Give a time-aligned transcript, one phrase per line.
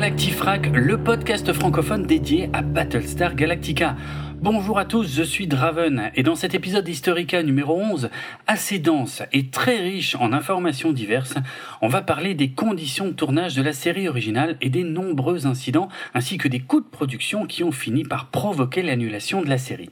[0.00, 3.96] Galactifrac, le podcast francophone dédié à Battlestar Galactica.
[4.40, 8.08] Bonjour à tous, je suis Draven et dans cet épisode Historica numéro 11,
[8.46, 11.34] assez dense et très riche en informations diverses,
[11.82, 15.90] on va parler des conditions de tournage de la série originale et des nombreux incidents
[16.14, 19.90] ainsi que des coûts de production qui ont fini par provoquer l'annulation de la série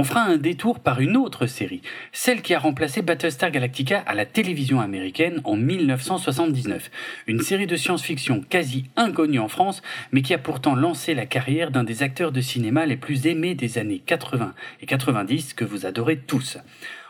[0.00, 4.14] on fera un détour par une autre série, celle qui a remplacé Battlestar Galactica à
[4.14, 6.90] la télévision américaine en 1979,
[7.26, 11.70] une série de science-fiction quasi inconnue en France, mais qui a pourtant lancé la carrière
[11.70, 15.84] d'un des acteurs de cinéma les plus aimés des années 80 et 90 que vous
[15.84, 16.56] adorez tous.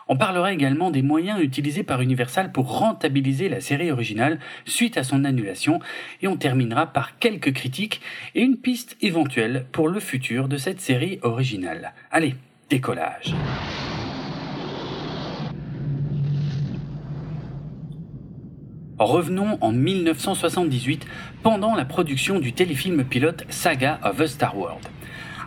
[0.09, 5.05] On parlera également des moyens utilisés par Universal pour rentabiliser la série originale suite à
[5.05, 5.79] son annulation
[6.21, 8.01] et on terminera par quelques critiques
[8.35, 11.93] et une piste éventuelle pour le futur de cette série originale.
[12.11, 12.35] Allez,
[18.97, 21.05] Revenons en 1978
[21.43, 24.87] pendant la production du téléfilm pilote Saga of a Star World.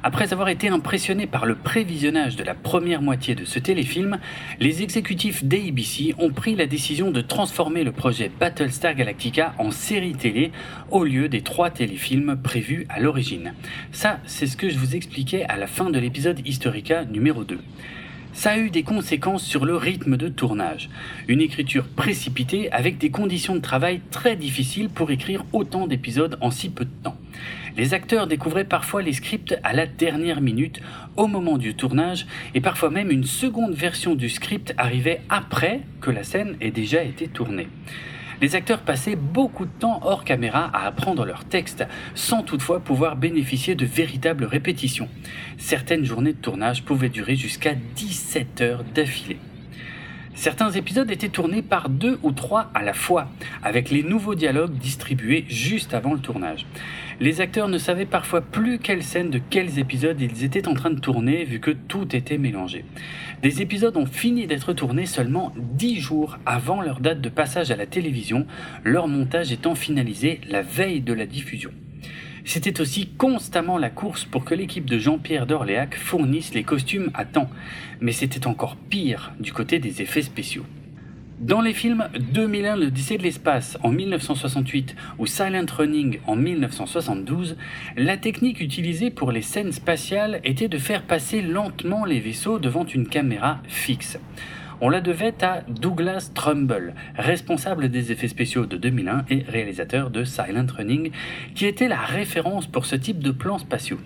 [0.06, 4.19] Après avoir été impressionné par le prévisionnage de la première moitié de ce téléfilm,
[4.60, 10.12] les exécutifs d'ABC ont pris la décision de transformer le projet Battlestar Galactica en série
[10.12, 10.52] télé
[10.91, 13.55] au lieu des trois téléfilms prévus à l'origine.
[13.92, 17.58] Ça, c'est ce que je vous expliquais à la fin de l'épisode Historica numéro 2
[18.34, 20.90] ça a eu des conséquences sur le rythme de tournage.
[21.28, 26.50] Une écriture précipitée avec des conditions de travail très difficiles pour écrire autant d'épisodes en
[26.50, 27.16] si peu de temps.
[27.76, 30.80] Les acteurs découvraient parfois les scripts à la dernière minute,
[31.16, 36.10] au moment du tournage, et parfois même une seconde version du script arrivait après que
[36.10, 37.69] la scène ait déjà été tournée.
[38.41, 41.84] Les acteurs passaient beaucoup de temps hors caméra à apprendre leur texte,
[42.15, 45.09] sans toutefois pouvoir bénéficier de véritables répétitions.
[45.59, 49.39] Certaines journées de tournage pouvaient durer jusqu'à 17 heures d'affilée.
[50.34, 53.28] Certains épisodes étaient tournés par deux ou trois à la fois,
[53.62, 56.66] avec les nouveaux dialogues distribués juste avant le tournage.
[57.20, 60.91] Les acteurs ne savaient parfois plus quelles scènes de quels épisodes ils étaient en train
[60.91, 62.84] de tourner vu que tout était mélangé.
[63.42, 67.76] Des épisodes ont fini d'être tournés seulement dix jours avant leur date de passage à
[67.76, 68.47] la télévision,
[68.82, 71.70] leur montage étant finalisé la veille de la diffusion.
[72.44, 77.24] C'était aussi constamment la course pour que l'équipe de Jean-Pierre d'Orléac fournisse les costumes à
[77.24, 77.48] temps,
[78.00, 80.66] mais c'était encore pire du côté des effets spéciaux.
[81.44, 87.59] Dans les films 2001 l'Odyssée de l'espace en 1968 ou Silent Running en 1972,
[87.99, 92.87] la technique utilisée pour les scènes spatiales était de faire passer lentement les vaisseaux devant
[92.87, 94.19] une caméra fixe.
[94.81, 100.25] On la devait à Douglas Trumbull, responsable des effets spéciaux de 2001 et réalisateur de
[100.25, 101.10] Silent Running,
[101.54, 104.00] qui était la référence pour ce type de plans spatiaux.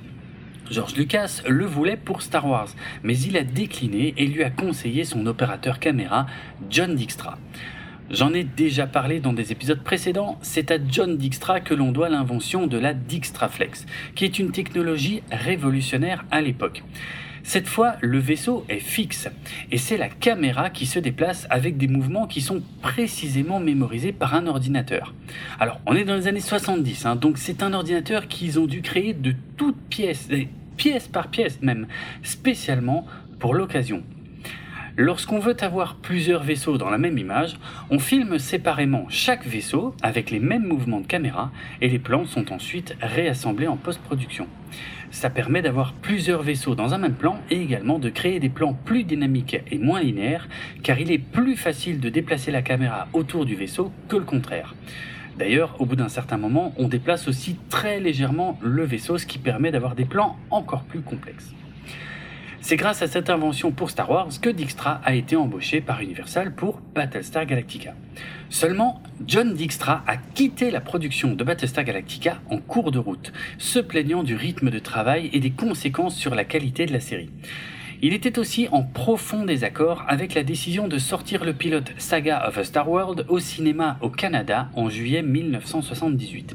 [0.71, 2.69] George Lucas le voulait pour Star Wars,
[3.03, 6.27] mais il a décliné et lui a conseillé son opérateur caméra,
[6.69, 7.39] John Dijkstra.
[8.11, 12.09] J'en ai déjà parlé dans des épisodes précédents, c'est à John Dijkstra que l'on doit
[12.09, 16.83] l'invention de la Dijkstraflex, qui est une technologie révolutionnaire à l'époque.
[17.43, 19.29] Cette fois, le vaisseau est fixe
[19.71, 24.35] et c'est la caméra qui se déplace avec des mouvements qui sont précisément mémorisés par
[24.35, 25.15] un ordinateur.
[25.59, 28.83] Alors, on est dans les années 70, hein, donc c'est un ordinateur qu'ils ont dû
[28.83, 30.29] créer de toutes pièces,
[30.79, 31.87] pièce par pièce même,
[32.23, 33.05] spécialement
[33.39, 34.03] pour l'occasion.
[34.97, 37.57] Lorsqu'on veut avoir plusieurs vaisseaux dans la même image,
[37.91, 42.53] on filme séparément chaque vaisseau avec les mêmes mouvements de caméra et les plans sont
[42.53, 44.49] ensuite réassemblés en post-production.
[45.11, 48.75] Ça permet d'avoir plusieurs vaisseaux dans un même plan et également de créer des plans
[48.75, 50.49] plus dynamiques et moins linéaires
[50.83, 54.75] car il est plus facile de déplacer la caméra autour du vaisseau que le contraire.
[55.39, 59.39] D'ailleurs, au bout d'un certain moment, on déplace aussi très légèrement le vaisseau, ce qui
[59.39, 61.55] permet d'avoir des plans encore plus complexes.
[62.61, 66.57] C'est grâce à cette invention pour Star Wars que Dijkstra a été embauché par Universal
[66.57, 67.95] pour Battlestar Galactica.
[68.51, 73.79] Seulement, John Dijkstra a quitté la production de Battlestar Galactica en cours de route, se
[73.79, 77.31] plaignant du rythme de travail et des conséquences sur la qualité de la série.
[78.01, 82.57] Il était aussi en profond désaccord avec la décision de sortir le pilote Saga of
[82.57, 86.55] a Star World au cinéma au Canada en juillet 1978.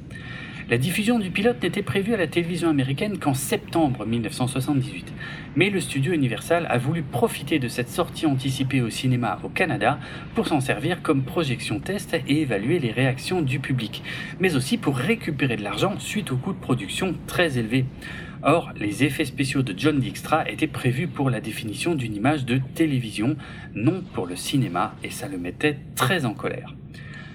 [0.69, 5.11] La diffusion du pilote n'était prévue à la télévision américaine qu'en septembre 1978,
[5.57, 9.99] mais le studio Universal a voulu profiter de cette sortie anticipée au cinéma au Canada
[10.35, 14.01] pour s'en servir comme projection test et évaluer les réactions du public,
[14.39, 17.83] mais aussi pour récupérer de l'argent suite aux coûts de production très élevés.
[18.45, 22.59] Or, les effets spéciaux de John Dijkstra étaient prévus pour la définition d'une image de
[22.75, 23.37] télévision,
[23.73, 26.73] non pour le cinéma, et ça le mettait très en colère.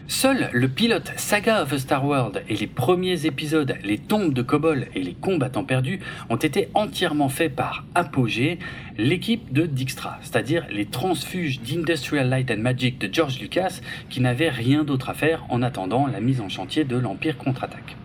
[0.06, 4.42] Seul le pilote Saga of a Star World et les premiers épisodes, les tombes de
[4.42, 8.58] Kobol et les combattants perdus, ont été entièrement faits par Apogee,
[8.98, 14.48] l'équipe de Dijkstra, c'est-à-dire les transfuges d'Industrial Light and Magic de George Lucas qui n'avaient
[14.50, 17.96] rien d'autre à faire en attendant la mise en chantier de l'Empire contre-attaque.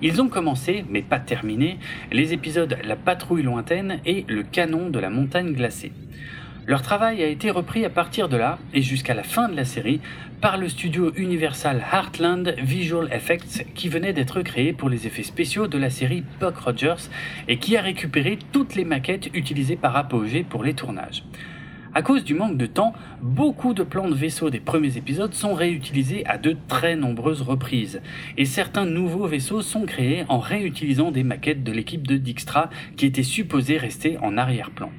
[0.00, 1.78] Ils ont commencé, mais pas terminé,
[2.12, 5.92] les épisodes La patrouille lointaine et Le canon de la montagne glacée.
[6.68, 9.64] Leur travail a été repris à partir de là, et jusqu'à la fin de la
[9.64, 10.00] série,
[10.40, 15.66] par le studio Universal Heartland Visual Effects qui venait d'être créé pour les effets spéciaux
[15.66, 17.08] de la série Buck Rogers
[17.48, 21.24] et qui a récupéré toutes les maquettes utilisées par Apogee pour les tournages.
[21.94, 22.92] À cause du manque de temps,
[23.22, 28.02] beaucoup de plans de vaisseaux des premiers épisodes sont réutilisés à de très nombreuses reprises,
[28.36, 33.06] et certains nouveaux vaisseaux sont créés en réutilisant des maquettes de l'équipe de Dijkstra qui
[33.06, 34.90] étaient supposées rester en arrière-plan.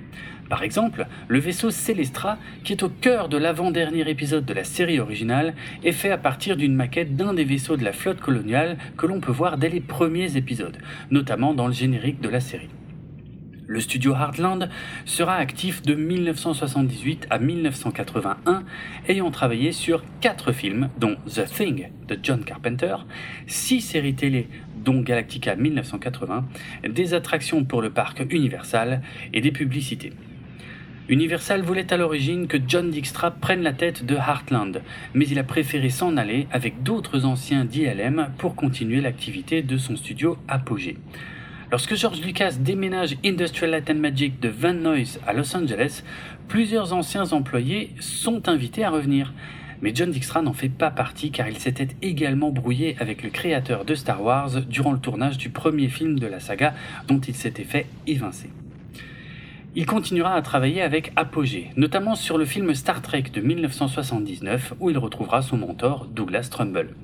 [0.49, 4.99] Par exemple, le vaisseau Celestra, qui est au cœur de l'avant-dernier épisode de la série
[4.99, 5.53] originale,
[5.83, 9.19] est fait à partir d'une maquette d'un des vaisseaux de la flotte coloniale que l'on
[9.19, 10.77] peut voir dès les premiers épisodes,
[11.11, 12.69] notamment dans le générique de la série.
[13.71, 14.67] Le studio Heartland
[15.05, 18.63] sera actif de 1978 à 1981,
[19.07, 22.95] ayant travaillé sur 4 films, dont The Thing de John Carpenter,
[23.45, 24.47] 6 séries télé,
[24.83, 26.47] dont Galactica 1980,
[26.89, 30.13] des attractions pour le parc Universal et des publicités.
[31.07, 34.81] Universal voulait à l'origine que John Dijkstra prenne la tête de Heartland,
[35.13, 39.95] mais il a préféré s'en aller avec d'autres anciens d'ILM pour continuer l'activité de son
[39.95, 40.97] studio Apogée.
[41.71, 46.01] Lorsque George Lucas déménage Industrial Light and Magic de Van Nuys à Los Angeles,
[46.47, 49.33] plusieurs anciens employés sont invités à revenir.
[49.83, 53.85] Mais John Dijkstra n'en fait pas partie car il s'était également brouillé avec le créateur
[53.85, 56.73] de Star Wars durant le tournage du premier film de la saga
[57.07, 58.49] dont il s'était fait évincer.
[59.75, 64.89] Il continuera à travailler avec Apogée, notamment sur le film Star Trek de 1979 où
[64.89, 66.95] il retrouvera son mentor Douglas Trumbull.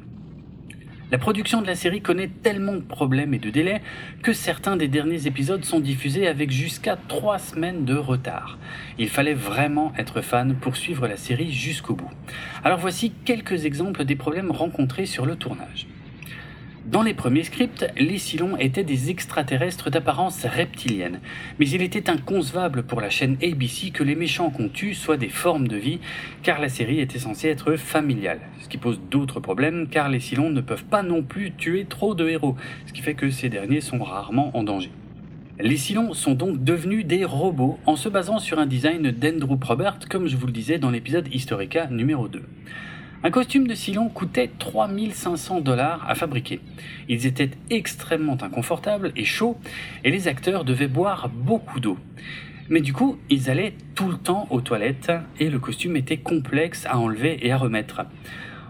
[1.12, 3.84] La production de la série connaît tellement de problèmes et de délais
[4.24, 8.58] que certains des derniers épisodes sont diffusés avec jusqu'à 3 semaines de retard.
[8.98, 12.10] Il fallait vraiment être fan pour suivre la série jusqu'au bout.
[12.64, 15.86] Alors voici quelques exemples des problèmes rencontrés sur le tournage.
[16.86, 21.20] Dans les premiers scripts, les Cylons étaient des extraterrestres d'apparence reptilienne,
[21.58, 25.30] mais il était inconcevable pour la chaîne ABC que les méchants qu'on tue soient des
[25.30, 26.00] formes de vie,
[26.44, 30.52] car la série était censée être familiale, ce qui pose d'autres problèmes, car les Cylons
[30.52, 32.56] ne peuvent pas non plus tuer trop de héros,
[32.86, 34.92] ce qui fait que ces derniers sont rarement en danger.
[35.60, 39.98] Les Cylons sont donc devenus des robots en se basant sur un design d'Andrew Probert,
[40.08, 42.44] comme je vous le disais dans l'épisode Historica numéro 2.
[43.26, 46.60] Un costume de Cylon coûtait 3500 dollars à fabriquer.
[47.10, 49.58] Ils étaient extrêmement inconfortables et chauds,
[50.04, 51.98] et les acteurs devaient boire beaucoup d'eau.
[52.70, 56.86] Mais du coup, ils allaient tout le temps aux toilettes, et le costume était complexe
[56.86, 58.04] à enlever et à remettre.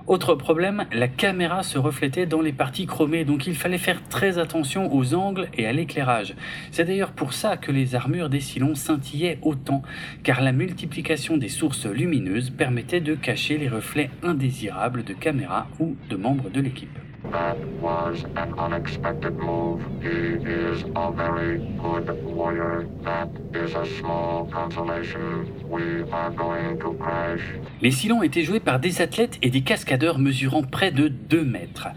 [0.08, 4.38] Autre problème, la caméra se reflétait dans les parties chromées, donc il fallait faire très
[4.38, 6.36] attention aux angles et à l'éclairage.
[6.70, 9.82] C'est d'ailleurs pour ça que les armures des Cylons scintillaient autant,
[10.22, 15.96] car la multiplication des sources lumineuses permettait de cacher les reflets indésirables de caméras ou
[16.08, 17.05] de membres de l'équipe.
[17.32, 19.82] That was an unexpected move.
[20.02, 22.88] He is a very good warrior.
[23.04, 25.46] That is a small consolation.
[25.70, 27.42] We are going to crash.
[27.82, 31.88] Les Cylons étaient joués par des athlètes et des cascadeurs mesurant près de 2 mètres.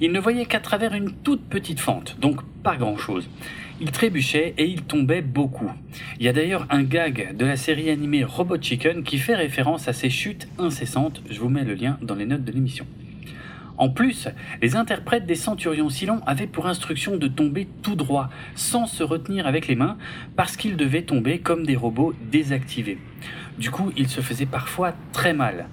[0.00, 3.28] Ils ne voyaient qu'à travers une toute petite fente, donc pas grand-chose.
[3.80, 5.70] Ils trébuchaient et ils tombaient beaucoup.
[6.20, 9.88] Il y a d'ailleurs un gag de la série animée Robot Chicken qui fait référence
[9.88, 11.22] à ces chutes incessantes.
[11.28, 12.86] Je vous mets le lien dans les notes de l'émission.
[13.76, 14.28] En plus,
[14.62, 19.46] les interprètes des centurions Silon avaient pour instruction de tomber tout droit, sans se retenir
[19.46, 19.96] avec les mains,
[20.36, 22.98] parce qu'ils devaient tomber comme des robots désactivés.
[23.58, 25.66] Du coup, ils se faisaient parfois très mal.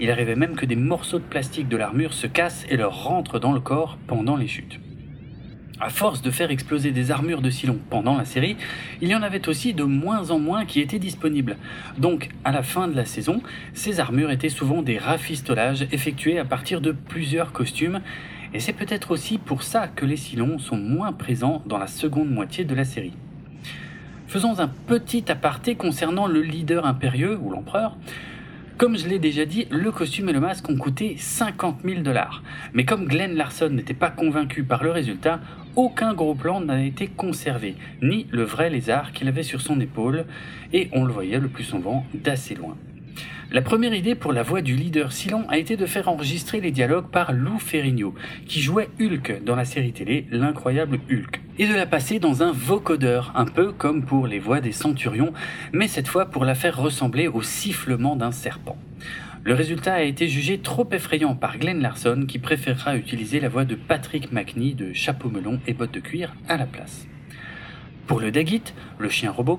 [0.00, 3.38] Il arrivait même que des morceaux de plastique de l'armure se cassent et leur rentrent
[3.38, 4.80] dans le corps pendant les chutes.
[5.84, 8.56] À force de faire exploser des armures de Silon pendant la série,
[9.00, 11.56] il y en avait aussi de moins en moins qui étaient disponibles.
[11.98, 13.42] Donc, à la fin de la saison,
[13.74, 18.00] ces armures étaient souvent des rafistolages effectués à partir de plusieurs costumes,
[18.54, 22.30] et c'est peut-être aussi pour ça que les Silons sont moins présents dans la seconde
[22.30, 23.14] moitié de la série.
[24.28, 27.96] Faisons un petit aparté concernant le leader impérieux, ou l'empereur.
[28.78, 32.42] Comme je l'ai déjà dit, le costume et le masque ont coûté 50 000 dollars.
[32.72, 35.40] Mais comme Glenn Larson n'était pas convaincu par le résultat,
[35.76, 40.26] aucun gros plan n'a été conservé, ni le vrai lézard qu'il avait sur son épaule,
[40.72, 42.76] et on le voyait le plus souvent d'assez loin.
[43.50, 46.70] La première idée pour la voix du leader Silon a été de faire enregistrer les
[46.70, 48.14] dialogues par Lou Ferrigno,
[48.46, 52.52] qui jouait Hulk dans la série télé L'incroyable Hulk, et de la passer dans un
[52.52, 55.34] vocodeur, un peu comme pour les voix des centurions,
[55.74, 58.78] mais cette fois pour la faire ressembler au sifflement d'un serpent.
[59.44, 63.64] Le résultat a été jugé trop effrayant par Glenn Larson qui préférera utiliser la voix
[63.64, 67.08] de Patrick McNee de Chapeau melon et bottes de cuir à la place.
[68.06, 68.62] Pour le Dagit,
[69.00, 69.58] le chien robot,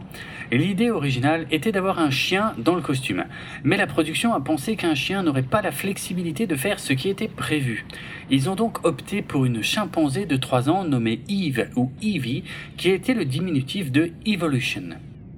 [0.53, 3.25] l'idée originale était d'avoir un chien dans le costume,
[3.65, 7.09] mais la production a pensé qu'un chien n'aurait pas la flexibilité de faire ce qui
[7.09, 7.85] était prévu.
[8.29, 12.45] Ils ont donc opté pour une chimpanzé de 3 ans nommée Eve ou Evie,
[12.77, 14.91] qui était le diminutif de Evolution.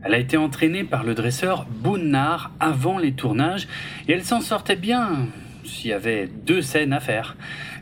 [0.06, 3.68] Elle a été entraînée par le dresseur Bounard avant les tournages
[4.08, 5.30] et elle s'en sortait bien
[5.64, 7.36] s'il y avait deux scènes à faire.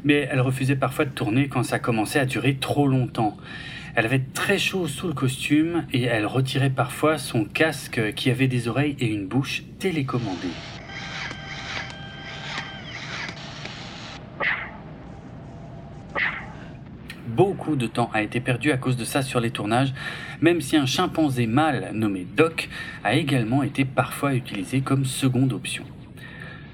[0.06, 3.36] Mais elle refusait parfois de tourner quand ça commençait à durer trop longtemps.
[3.96, 8.48] Elle avait très chaud sous le costume et elle retirait parfois son casque qui avait
[8.48, 10.48] des oreilles et une bouche télécommandée.
[17.72, 19.93] De temps a été perdu à cause de ça sur les tournages,
[20.41, 22.70] même si un chimpanzé mâle nommé Doc
[23.05, 25.86] a également été parfois utilisé comme seconde option.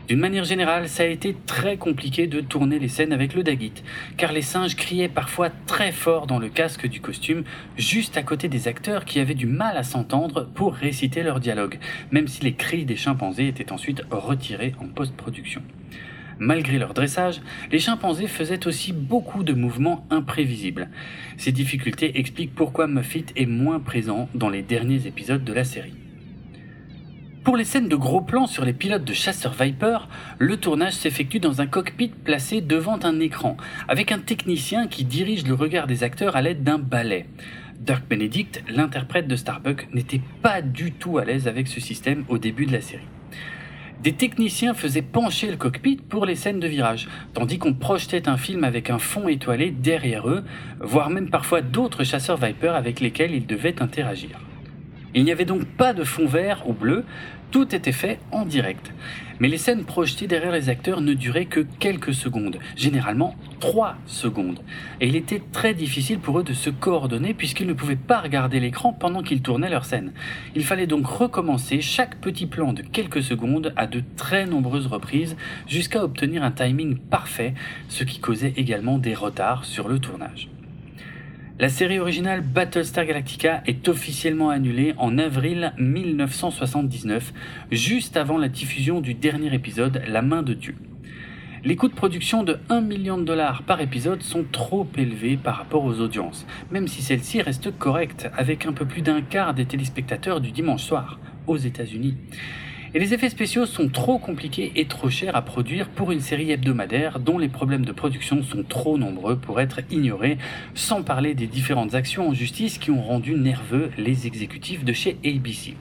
[0.08, 3.84] D'une manière générale, ça a été très compliqué de tourner les scènes avec le Dagit,
[4.17, 7.43] car les singes criaient parfois très fort dans le casque du costume,
[7.77, 11.77] juste à côté des acteurs qui avaient du mal à s'entendre pour réciter leur dialogue,
[12.12, 15.62] même si les cris des chimpanzés étaient ensuite retirés en post-production.
[16.39, 20.89] Malgré leur dressage, les chimpanzés faisaient aussi beaucoup de mouvements imprévisibles.
[21.38, 25.96] Ces difficultés expliquent pourquoi Muffet est moins présent dans les derniers épisodes de la série.
[27.43, 31.39] Pour les scènes de gros plans sur les pilotes de chasseurs Viper, le tournage s'effectue
[31.39, 36.03] dans un cockpit placé devant un écran, avec un technicien qui dirige le regard des
[36.03, 37.25] acteurs à l'aide d'un balai.
[37.79, 42.38] Dirk Benedict, l'interprète de Starbuck, n'était pas du tout à l'aise avec ce système au
[42.38, 43.08] début de la série.
[44.01, 48.38] Des techniciens faisaient pencher le cockpit pour les scènes de virage, tandis qu'on projetait un
[48.38, 50.46] film avec un fond étoilé derrière eux,
[50.79, 54.39] voire même parfois d'autres chasseurs Viper avec lesquels ils devaient interagir.
[55.13, 57.03] Il n'y avait donc pas de fond vert ou bleu,
[57.51, 58.94] tout était fait en direct.
[59.39, 64.60] Mais les scènes projetées derrière les acteurs ne duraient que quelques secondes, généralement 3 secondes.
[65.00, 68.60] Et il était très difficile pour eux de se coordonner puisqu'ils ne pouvaient pas regarder
[68.60, 70.12] l'écran pendant qu'ils tournaient leur scène.
[70.55, 75.38] Il fallait donc recommencer chaque petit plan de quelques secondes à de très nombreuses reprises
[75.67, 77.53] jusqu'à obtenir un timing parfait,
[77.88, 80.50] ce qui causait également des retards sur le tournage.
[81.60, 87.34] La série originale Battlestar Galactica est officiellement annulée en avril 1979,
[87.70, 90.78] juste avant la diffusion du dernier épisode La main de Dieu.
[91.66, 95.58] Les coûts de production de 1 million de dollars par épisode sont trop élevés par
[95.58, 99.66] rapport aux audiences, même si celle-ci reste correcte avec un peu plus d'un quart des
[99.66, 102.16] téléspectateurs du dimanche soir aux États-Unis.
[102.96, 106.50] Et les effets spéciaux sont trop compliqués et trop chers à produire pour une série
[106.50, 110.39] hebdomadaire dont les problèmes de production sont trop nombreux pour être ignorés,
[110.74, 115.17] sans parler des différentes actions en justice qui ont rendu nerveux les exécutifs de chez
[115.24, 115.75] ABC.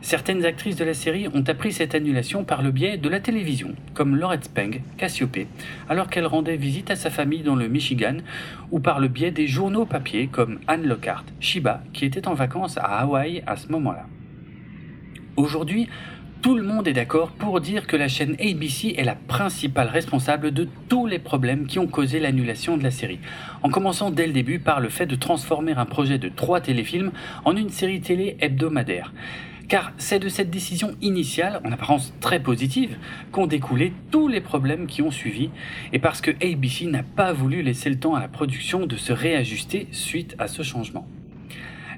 [0.00, 3.76] Certaines actrices de la série ont appris cette annulation par le biais de la télévision,
[3.94, 5.46] comme Laurette Speng, Cassiope,
[5.88, 8.16] alors qu'elle rendait visite à sa famille dans le Michigan,
[8.72, 12.76] ou par le biais des journaux papier comme Anne Lockhart, Shiba, qui était en vacances
[12.76, 14.06] à Hawaï à ce moment-là.
[15.36, 15.88] Aujourd'hui,
[16.44, 20.50] tout le monde est d'accord pour dire que la chaîne ABC est la principale responsable
[20.52, 23.18] de tous les problèmes qui ont causé l'annulation de la série,
[23.62, 27.12] en commençant dès le début par le fait de transformer un projet de trois téléfilms
[27.46, 29.14] en une série télé hebdomadaire.
[29.68, 32.98] Car c'est de cette décision initiale, en apparence très positive,
[33.32, 35.48] qu'ont découlé tous les problèmes qui ont suivi,
[35.94, 39.14] et parce que ABC n'a pas voulu laisser le temps à la production de se
[39.14, 41.08] réajuster suite à ce changement.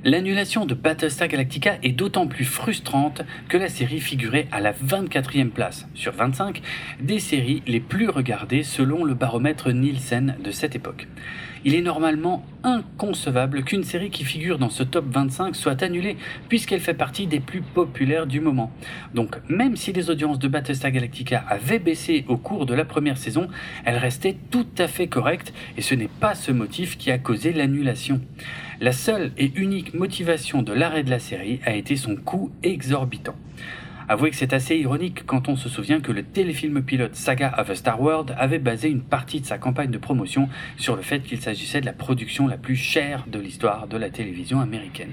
[0.06, 5.48] L'annulation de Battlestar Galactica est d'autant plus frustrante que la série figurait à la 24e
[5.48, 6.62] place sur 25
[7.00, 11.08] des séries les plus regardées selon le baromètre Nielsen de cette époque.
[11.64, 16.16] Il est normalement inconcevable qu'une série qui figure dans ce top 25 soit annulée
[16.48, 18.70] puisqu'elle fait partie des plus populaires du moment.
[19.12, 23.18] Donc même si les audiences de Battlestar Galactica avaient baissé au cours de la première
[23.18, 23.48] saison,
[23.84, 27.52] elles restaient tout à fait correctes et ce n'est pas ce motif qui a causé
[27.52, 28.20] l'annulation.
[28.78, 33.34] La seule et unique motivation de l'arrêt de la série a été son coût exorbitant.
[34.06, 37.70] Avouez que c'est assez ironique quand on se souvient que le téléfilm pilote Saga of
[37.70, 41.20] a Star World avait basé une partie de sa campagne de promotion sur le fait
[41.20, 45.12] qu'il s'agissait de la production la plus chère de l'histoire de la télévision américaine.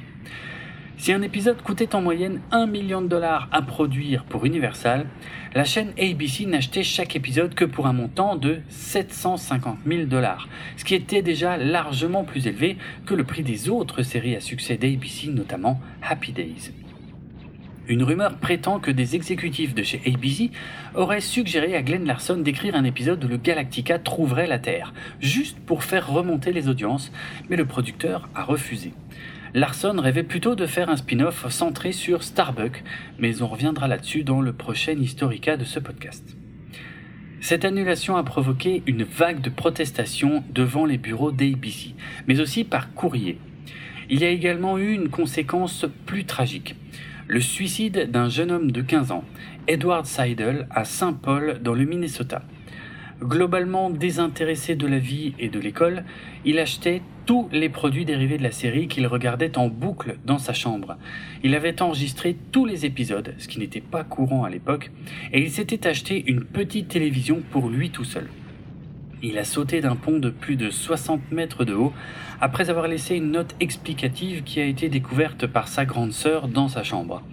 [0.98, 5.08] Si un épisode coûtait en moyenne 1 million de dollars à produire pour Universal,
[5.54, 10.48] la chaîne ABC n'achetait chaque épisode que pour un montant de 750 000 dollars,
[10.78, 14.78] ce qui était déjà largement plus élevé que le prix des autres séries à succès
[14.78, 16.72] d'ABC, notamment Happy Days.
[17.90, 20.52] Une rumeur prétend que des exécutifs de chez ABC
[20.96, 25.60] auraient suggéré à Glenn Larson d'écrire un épisode où le Galactica trouverait la Terre, juste
[25.60, 27.12] pour faire remonter les audiences,
[27.50, 28.94] mais le producteur a refusé.
[29.56, 32.84] Larson rêvait plutôt de faire un spin-off centré sur Starbuck,
[33.20, 36.36] mais on reviendra là-dessus dans le prochain Historica de ce podcast.
[37.40, 41.94] Cette annulation a provoqué une vague de protestations devant les bureaux d'ABC,
[42.28, 43.38] mais aussi par courrier.
[44.10, 46.76] Il y a également eu une conséquence plus tragique.
[47.28, 49.24] Le suicide d'un jeune homme de 15 ans,
[49.68, 52.42] Edward Seidel, à Saint Paul, dans le Minnesota.
[53.24, 56.04] Globalement désintéressé de la vie et de l'école,
[56.44, 60.52] il achetait tous les produits dérivés de la série qu'il regardait en boucle dans sa
[60.52, 60.98] chambre.
[61.42, 64.92] Il avait enregistré tous les épisodes, ce qui n'était pas courant à l'époque,
[65.32, 68.28] et il s'était acheté une petite télévision pour lui tout seul.
[69.26, 71.94] Il a sauté d'un pont de plus de 60 mètres de haut
[72.42, 76.68] après avoir laissé une note explicative qui a été découverte par sa grande sœur dans
[76.68, 77.24] sa chambre.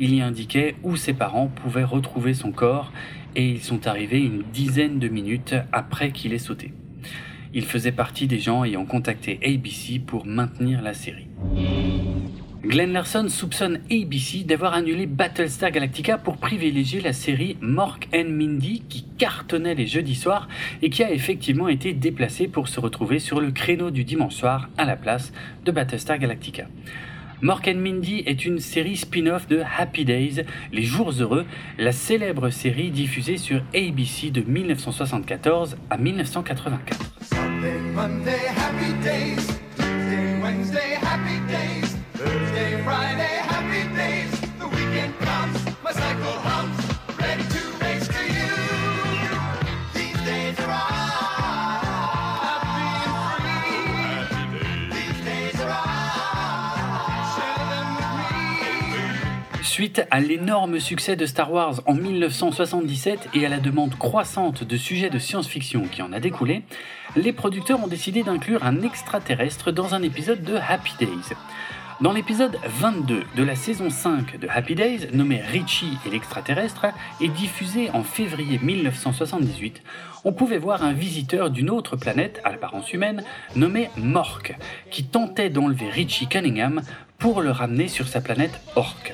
[0.00, 2.92] Il y indiquait où ses parents pouvaient retrouver son corps
[3.36, 6.72] et ils sont arrivés une dizaine de minutes après qu'il ait sauté.
[7.52, 11.28] Il faisait partie des gens ayant contacté ABC pour maintenir la série.
[12.64, 18.82] Glenn Larson soupçonne ABC d'avoir annulé Battlestar Galactica pour privilégier la série Mork and Mindy
[18.88, 20.48] qui cartonnait les jeudis soirs
[20.80, 24.70] et qui a effectivement été déplacée pour se retrouver sur le créneau du dimanche soir
[24.78, 25.32] à la place
[25.64, 26.66] de Battlestar Galactica.
[27.44, 31.44] Mork and Mindy est une série spin-off de Happy Days, Les Jours Heureux,
[31.76, 36.98] la célèbre série diffusée sur ABC de 1974 à 1984.
[59.74, 64.76] Suite à l'énorme succès de Star Wars en 1977 et à la demande croissante de
[64.76, 66.62] sujets de science-fiction qui en a découlé,
[67.16, 71.34] les producteurs ont décidé d'inclure un extraterrestre dans un épisode de Happy Days.
[72.00, 76.86] Dans l'épisode 22 de la saison 5 de Happy Days, nommé Richie et l'extraterrestre,
[77.20, 79.82] et diffusé en février 1978,
[80.24, 83.24] on pouvait voir un visiteur d'une autre planète à l'apparence humaine
[83.56, 84.56] nommé Mork,
[84.92, 86.80] qui tentait d'enlever Richie Cunningham
[87.18, 89.12] pour le ramener sur sa planète Ork.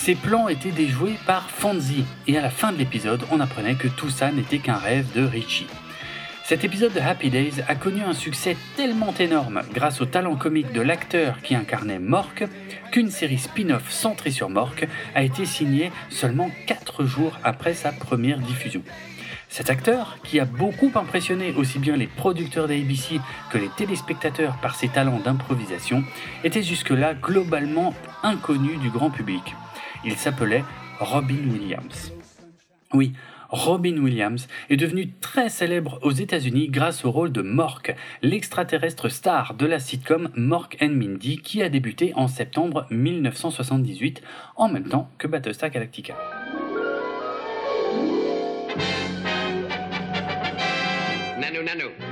[0.00, 3.88] Ces plans étaient déjoués par Fonzie, et à la fin de l'épisode, on apprenait que
[3.88, 5.66] tout ça n'était qu'un rêve de Richie.
[6.44, 10.72] Cet épisode de Happy Days a connu un succès tellement énorme grâce au talent comique
[10.72, 12.44] de l'acteur qui incarnait Mork
[12.90, 18.38] qu'une série spin-off centrée sur Mork a été signée seulement 4 jours après sa première
[18.38, 18.82] diffusion.
[19.50, 24.74] Cet acteur, qui a beaucoup impressionné aussi bien les producteurs d'ABC que les téléspectateurs par
[24.76, 26.04] ses talents d'improvisation,
[26.44, 29.54] était jusque-là globalement inconnu du grand public.
[30.04, 30.64] Il s'appelait
[31.00, 32.12] Robin Williams.
[32.94, 33.12] Oui,
[33.48, 39.54] Robin Williams est devenu très célèbre aux États-Unis grâce au rôle de Mork, l'extraterrestre star
[39.54, 44.22] de la sitcom Mork and Mindy qui a débuté en septembre 1978
[44.56, 46.14] en même temps que Battlestar Galactica.
[51.38, 52.07] Nano, nano.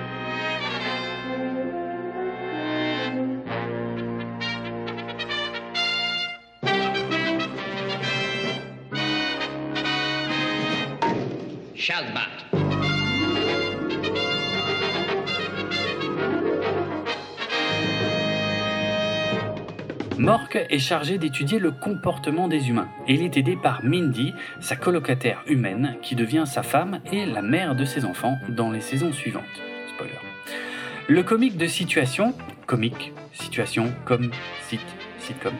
[20.18, 24.74] Mork est chargé d'étudier le comportement des humains et il est aidé par Mindy, sa
[24.74, 29.12] colocataire humaine, qui devient sa femme et la mère de ses enfants dans les saisons
[29.12, 29.44] suivantes.
[29.94, 30.12] Spoiler.
[31.08, 32.34] Le comique de situation,
[32.66, 34.80] comique, situation, comme, site,
[35.20, 35.54] sitcom.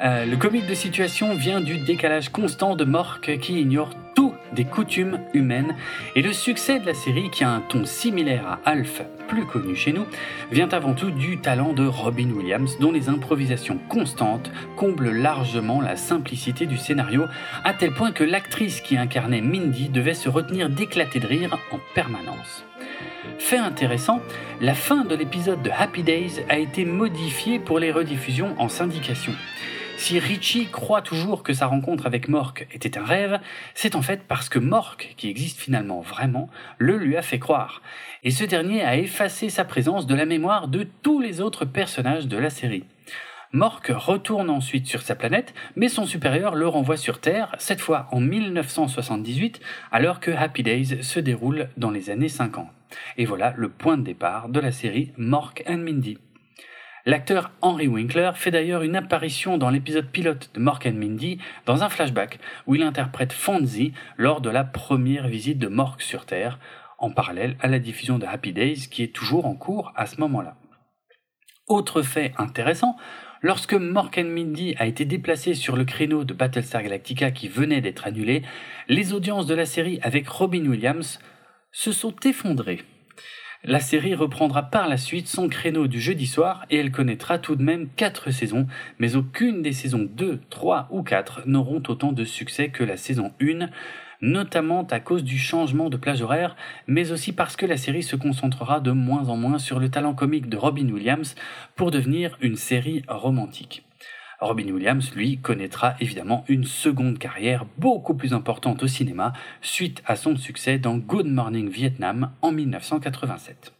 [0.00, 4.64] Euh, le comique de situation vient du décalage constant de Mork qui ignore tout des
[4.64, 5.74] coutumes humaines
[6.14, 9.74] et le succès de la série qui a un ton similaire à Alf, plus connu
[9.74, 10.06] chez nous,
[10.52, 15.96] vient avant tout du talent de Robin Williams dont les improvisations constantes comblent largement la
[15.96, 17.24] simplicité du scénario
[17.64, 21.80] à tel point que l'actrice qui incarnait Mindy devait se retenir d'éclater de rire en
[21.96, 22.64] permanence.
[23.38, 24.20] Fait intéressant,
[24.60, 29.32] la fin de l'épisode de Happy Days a été modifiée pour les rediffusions en syndication.
[29.98, 33.40] Si Richie croit toujours que sa rencontre avec Mork était un rêve,
[33.74, 37.82] c'est en fait parce que Mork, qui existe finalement vraiment, le lui a fait croire.
[38.22, 42.28] Et ce dernier a effacé sa présence de la mémoire de tous les autres personnages
[42.28, 42.84] de la série.
[43.52, 48.06] Mork retourne ensuite sur sa planète, mais son supérieur le renvoie sur Terre, cette fois
[48.12, 52.68] en 1978, alors que Happy Days se déroule dans les années 50.
[53.16, 56.18] Et voilà le point de départ de la série Mork and Mindy.
[57.08, 61.88] L'acteur Henry Winkler fait d'ailleurs une apparition dans l'épisode pilote de Mork Mindy dans un
[61.88, 66.58] flashback où il interprète Fonzie lors de la première visite de Mork sur Terre,
[66.98, 70.20] en parallèle à la diffusion de Happy Days qui est toujours en cours à ce
[70.20, 70.58] moment-là.
[71.66, 72.98] Autre fait intéressant,
[73.40, 78.06] lorsque Mork Mindy a été déplacé sur le créneau de Battlestar Galactica qui venait d'être
[78.06, 78.42] annulé,
[78.86, 81.18] les audiences de la série avec Robin Williams
[81.72, 82.84] se sont effondrées.
[83.64, 87.56] La série reprendra par la suite son créneau du jeudi soir et elle connaîtra tout
[87.56, 88.68] de même 4 saisons,
[89.00, 93.32] mais aucune des saisons 2, 3 ou 4 n'auront autant de succès que la saison
[93.42, 93.68] 1,
[94.20, 96.54] notamment à cause du changement de plage horaire,
[96.86, 100.14] mais aussi parce que la série se concentrera de moins en moins sur le talent
[100.14, 101.34] comique de Robin Williams
[101.74, 103.87] pour devenir une série romantique.
[104.40, 110.14] Robin Williams, lui, connaîtra évidemment une seconde carrière beaucoup plus importante au cinéma suite à
[110.14, 113.72] son succès dans Good Morning Vietnam en 1987.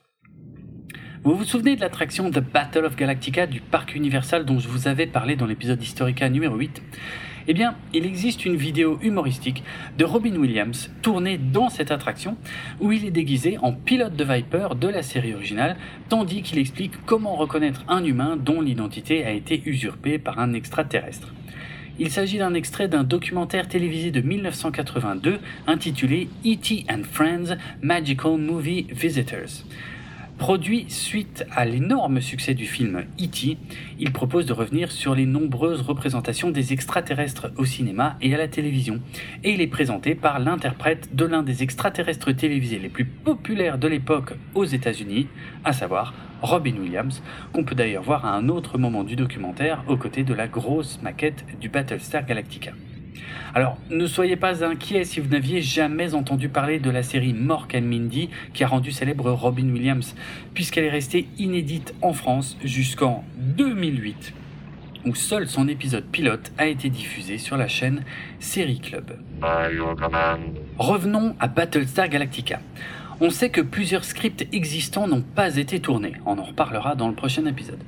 [1.22, 4.88] Vous vous souvenez de l'attraction The Battle of Galactica du parc Universal dont je vous
[4.88, 6.82] avais parlé dans l'épisode Historica numéro 8
[7.50, 9.64] eh bien, il existe une vidéo humoristique
[9.96, 12.36] de Robin Williams tournée dans cette attraction
[12.78, 15.76] où il est déguisé en pilote de Viper de la série originale,
[16.10, 21.32] tandis qu'il explique comment reconnaître un humain dont l'identité a été usurpée par un extraterrestre.
[21.98, 26.84] Il s'agit d'un extrait d'un documentaire télévisé de 1982 intitulé E.T.
[26.90, 29.64] and Friends Magical Movie Visitors.
[30.38, 33.58] Produit suite à l'énorme succès du film E.T.,
[33.98, 38.46] il propose de revenir sur les nombreuses représentations des extraterrestres au cinéma et à la
[38.46, 39.00] télévision,
[39.42, 43.88] et il est présenté par l'interprète de l'un des extraterrestres télévisés les plus populaires de
[43.88, 45.26] l'époque aux États-Unis,
[45.64, 47.20] à savoir Robin Williams,
[47.52, 51.00] qu'on peut d'ailleurs voir à un autre moment du documentaire aux côtés de la grosse
[51.02, 52.72] maquette du Battlestar Galactica.
[53.54, 57.74] Alors, ne soyez pas inquiets si vous n'aviez jamais entendu parler de la série Mork
[57.74, 60.14] and Mindy qui a rendu célèbre Robin Williams,
[60.54, 64.34] puisqu'elle est restée inédite en France jusqu'en 2008,
[65.06, 68.04] où seul son épisode pilote a été diffusé sur la chaîne
[68.40, 69.18] Série Club.
[70.78, 72.60] Revenons à Battlestar Galactica.
[73.20, 77.16] On sait que plusieurs scripts existants n'ont pas été tournés, on en reparlera dans le
[77.16, 77.80] prochain épisode.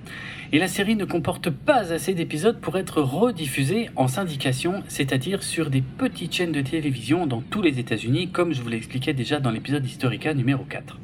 [0.51, 5.71] Et la série ne comporte pas assez d'épisodes pour être rediffusée en syndication, c'est-à-dire sur
[5.71, 9.53] des petites chaînes de télévision dans tous les États-Unis, comme je vous l'expliquais déjà dans
[9.53, 10.99] l'épisode Historica numéro 4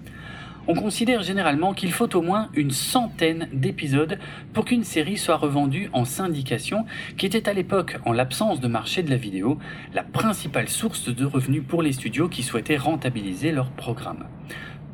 [0.69, 4.19] on considère généralement qu'il faut au moins une centaine d'épisodes
[4.53, 6.85] pour qu'une série soit revendue en syndication,
[7.17, 9.59] qui était à l'époque, en l'absence de marché de la vidéo,
[9.95, 14.27] la principale source de revenus pour les studios qui souhaitaient rentabiliser leur programme.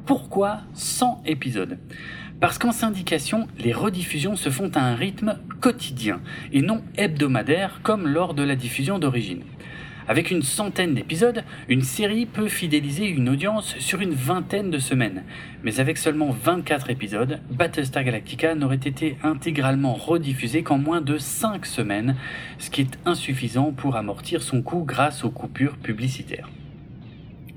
[0.05, 1.79] Pourquoi 100 épisodes?
[2.41, 6.21] Parce qu'en syndication, les rediffusions se font à un rythme quotidien
[6.53, 9.45] et non hebdomadaire comme lors de la diffusion d'origine.
[10.09, 15.23] Avec une centaine d'épisodes, une série peut fidéliser une audience sur une vingtaine de semaines.
[15.63, 21.67] Mais avec seulement 24 épisodes, Battlestar Galactica n'aurait été intégralement rediffusé qu'en moins de 5
[21.67, 22.17] semaines,
[22.59, 26.49] ce qui est insuffisant pour amortir son coût grâce aux coupures publicitaires.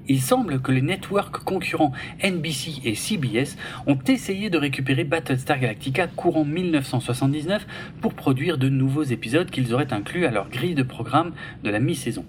[0.07, 1.91] Il semble que les networks concurrents
[2.23, 7.65] NBC et CBS ont essayé de récupérer Battlestar Galactica courant 1979
[8.01, 11.31] pour produire de nouveaux épisodes qu'ils auraient inclus à leur grille de programme
[11.63, 12.25] de la mi-saison.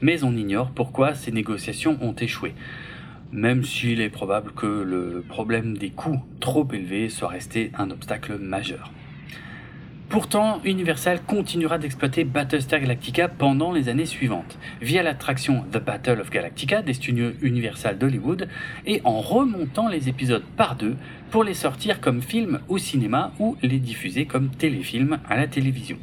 [0.00, 2.54] Mais on ignore pourquoi ces négociations ont échoué
[3.32, 8.38] même s'il est probable que le problème des coûts trop élevés soit resté un obstacle
[8.38, 8.90] majeur.
[10.10, 16.30] Pourtant, Universal continuera d'exploiter Battlestar Galactica pendant les années suivantes, via l'attraction The Battle of
[16.30, 18.48] Galactica des studios Universal d'Hollywood,
[18.86, 20.96] et en remontant les épisodes par deux
[21.30, 25.96] pour les sortir comme films au cinéma ou les diffuser comme téléfilms à la télévision.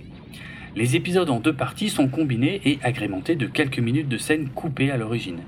[0.77, 4.89] Les épisodes en deux parties sont combinés et agrémentés de quelques minutes de scènes coupées
[4.89, 5.41] à l'origine.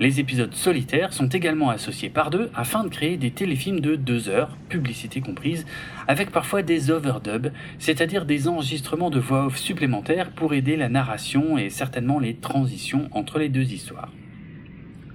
[0.00, 4.28] Les épisodes solitaires sont également associés par deux afin de créer des téléfilms de deux
[4.28, 5.66] heures, publicité comprise,
[6.06, 11.58] avec parfois des overdubs, c'est-à-dire des enregistrements de voix off supplémentaires pour aider la narration
[11.58, 14.12] et certainement les transitions entre les deux histoires.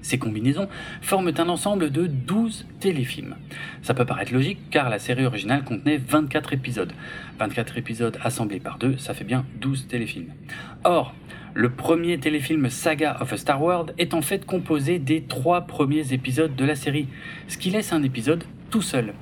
[0.02, 0.68] Ces combinaisons
[1.02, 3.38] forment un ensemble de 12 téléfilms.
[3.84, 6.92] Ça peut paraître logique car la série originale contenait 24 épisodes.
[7.40, 10.34] 24 épisodes assemblés par deux, ça fait bien 12 téléfilms.
[10.84, 11.16] Or,
[11.56, 16.12] le premier téléfilm Saga of a Star World est en fait composé des trois premiers
[16.12, 17.08] épisodes de la série,
[17.48, 19.14] ce qui laisse un épisode tout seul.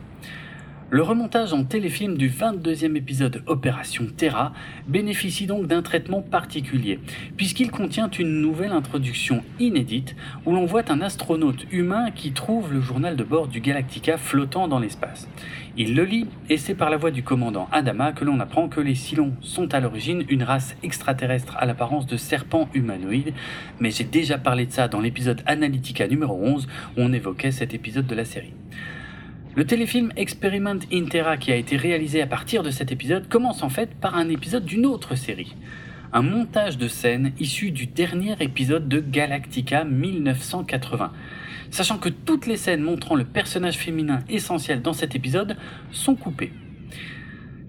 [0.90, 4.52] Le remontage en téléfilm du 22e épisode Opération Terra
[4.88, 7.00] bénéficie donc d'un traitement particulier,
[7.38, 12.82] puisqu'il contient une nouvelle introduction inédite où l'on voit un astronaute humain qui trouve le
[12.82, 15.30] journal de bord du Galactica flottant dans l'espace.
[15.78, 18.82] Il le lit et c'est par la voix du commandant Adama que l'on apprend que
[18.82, 23.34] les Cylons sont à l'origine une race extraterrestre à l'apparence de serpents humanoïdes,
[23.80, 27.74] mais j'ai déjà parlé de ça dans l'épisode Analytica numéro 11 où on évoquait cet
[27.74, 28.54] épisode de la série.
[29.56, 33.70] Le téléfilm Experiment Intera qui a été réalisé à partir de cet épisode commence en
[33.70, 35.56] fait par un épisode d'une autre série.
[36.14, 41.14] Un montage de scènes issu du dernier épisode de Galactica 1980.
[41.70, 45.56] Sachant que toutes les scènes montrant le personnage féminin essentiel dans cet épisode
[45.90, 46.52] sont coupées.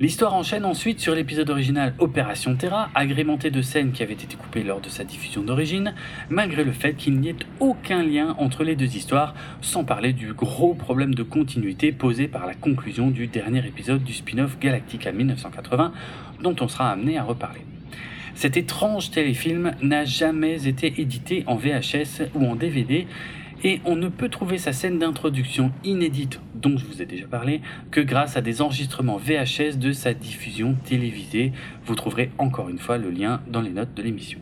[0.01, 4.65] L'histoire enchaîne ensuite sur l'épisode original Opération Terra, agrémenté de scènes qui avaient été coupées
[4.65, 5.95] lors de sa diffusion d'origine,
[6.29, 10.33] malgré le fait qu'il n'y ait aucun lien entre les deux histoires, sans parler du
[10.33, 15.93] gros problème de continuité posé par la conclusion du dernier épisode du spin-off Galactica 1980,
[16.43, 17.61] dont on sera amené à reparler.
[18.35, 23.07] Cet étrange téléfilm n'a jamais été édité en VHS ou en DVD,
[23.65, 27.61] et on ne peut trouver sa scène d'introduction inédite dont je vous ai déjà parlé
[27.91, 31.53] que grâce à des enregistrements VHS de sa diffusion télévisée.
[31.87, 34.41] Vous trouverez encore une fois le lien dans les notes de l'émission.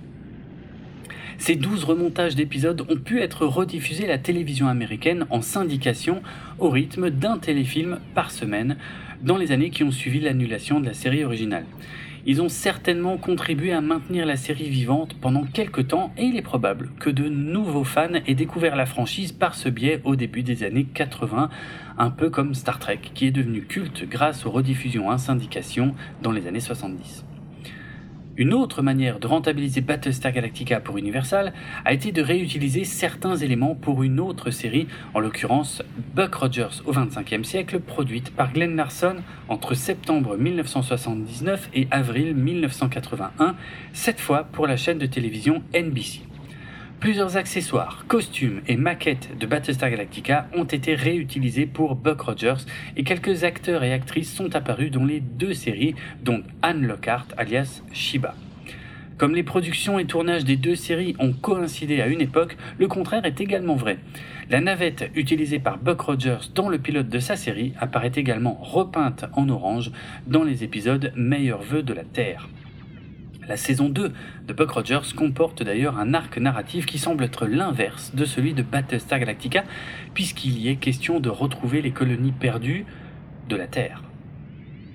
[1.37, 6.23] Ces 12 remontages d'épisodes ont pu être rediffusés à la télévision américaine en syndication
[6.59, 8.77] au rythme d'un téléfilm par semaine
[9.23, 11.65] dans les années qui ont suivi l'annulation de la série originale.
[12.27, 16.43] Ils ont certainement contribué à maintenir la série vivante pendant quelques temps et il est
[16.43, 20.63] probable que de nouveaux fans aient découvert la franchise par ce biais au début des
[20.63, 21.49] années 80,
[21.97, 26.33] un peu comme Star Trek qui est devenu culte grâce aux rediffusions en syndication dans
[26.33, 27.25] les années 70.
[28.37, 31.53] Une autre manière de rentabiliser Battlestar Galactica pour Universal
[31.85, 35.83] a été de réutiliser certains éléments pour une autre série, en l'occurrence
[36.15, 39.17] Buck Rogers au XXe siècle, produite par Glenn Larson
[39.49, 43.57] entre septembre 1979 et avril 1981,
[43.93, 46.30] cette fois pour la chaîne de télévision NBC.
[47.01, 53.05] Plusieurs accessoires, costumes et maquettes de Battlestar Galactica ont été réutilisés pour Buck Rogers et
[53.05, 58.35] quelques acteurs et actrices sont apparus dans les deux séries, dont Anne Lockhart alias Shiba.
[59.17, 63.25] Comme les productions et tournages des deux séries ont coïncidé à une époque, le contraire
[63.25, 63.99] est également vrai.
[64.51, 69.25] La navette utilisée par Buck Rogers dans le pilote de sa série apparaît également repeinte
[69.33, 69.91] en orange
[70.27, 72.51] dans les épisodes Meilleurs vœux de la Terre.
[73.51, 74.13] La saison 2
[74.47, 78.63] de Buck Rogers comporte d'ailleurs un arc narratif qui semble être l'inverse de celui de
[78.63, 79.65] Battlestar Galactica,
[80.15, 82.87] puisqu'il y est question de retrouver les colonies perdues
[83.49, 84.05] de la Terre.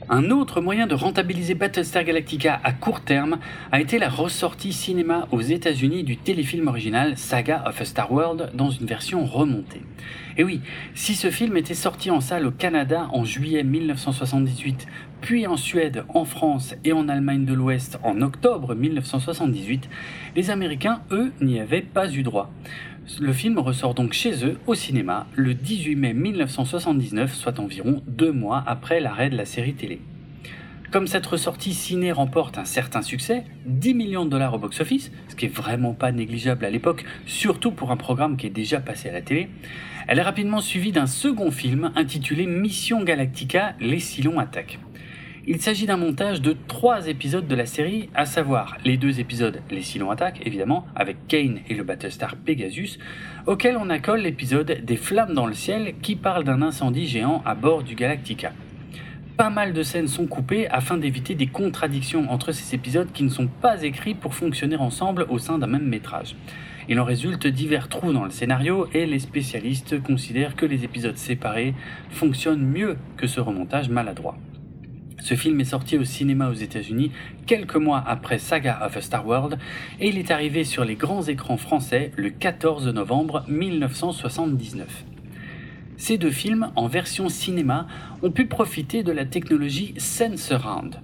[0.08, 3.40] Un autre moyen de rentabiliser Battlestar Galactica à court terme
[3.74, 8.52] a été la ressortie cinéma aux États-Unis du téléfilm original Saga of a Star World
[8.54, 9.82] dans une version remontée.
[10.38, 10.62] Et oui,
[10.94, 14.86] si ce film était sorti en salle au Canada en juillet 1978,
[15.26, 19.90] puis en Suède, en France et en Allemagne de l'Ouest en octobre 1978,
[20.36, 22.54] les Américains, eux, n'y avaient pas eu droit.
[23.20, 28.32] Le film ressort donc chez eux au cinéma le 18 mai 1979, soit environ deux
[28.32, 30.00] mois après l'arrêt de la série télé.
[30.92, 35.36] Comme cette ressortie ciné remporte un certain succès, 10 millions de dollars au box-office, ce
[35.36, 39.10] qui est vraiment pas négligeable à l'époque, surtout pour un programme qui est déjà passé
[39.10, 39.50] à la télé,
[40.08, 44.78] elle est rapidement suivie d'un second film intitulé Mission Galactica, les Cylons attaquent.
[45.48, 49.62] Il s'agit d'un montage de trois épisodes de la série, à savoir les deux épisodes
[49.70, 52.98] Les Cylons attaquent, évidemment, avec Kane et le Battlestar Pegasus,
[53.46, 57.54] auquel on accole l'épisode Des flammes dans le ciel qui parle d'un incendie géant à
[57.54, 58.54] bord du Galactica.
[59.38, 63.30] Pas mal de scènes sont coupées afin d'éviter des contradictions entre ces épisodes qui ne
[63.30, 66.36] sont pas écrits pour fonctionner ensemble au sein d'un même métrage.
[66.90, 71.18] Il en résulte divers trous dans le scénario et les spécialistes considèrent que les épisodes
[71.18, 71.76] séparés
[72.10, 74.40] fonctionnent mieux que ce remontage maladroit.
[75.26, 77.10] Ce film est sorti au cinéma aux États-Unis
[77.48, 79.58] quelques mois après Saga of a Star World
[80.00, 85.04] et il est arrivé sur les grands écrans français le 14 novembre 1979.
[85.98, 87.88] Ces deux films, en version cinéma,
[88.22, 91.00] ont pu profiter de la technologie Sense-Around.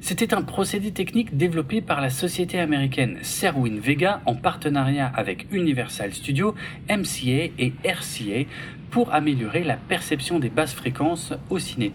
[0.00, 6.14] C'était un procédé technique développé par la société américaine Serwin Vega en partenariat avec Universal
[6.14, 6.54] Studios,
[6.88, 8.48] MCA et RCA
[8.90, 11.92] pour améliorer la perception des basses fréquences au ciné.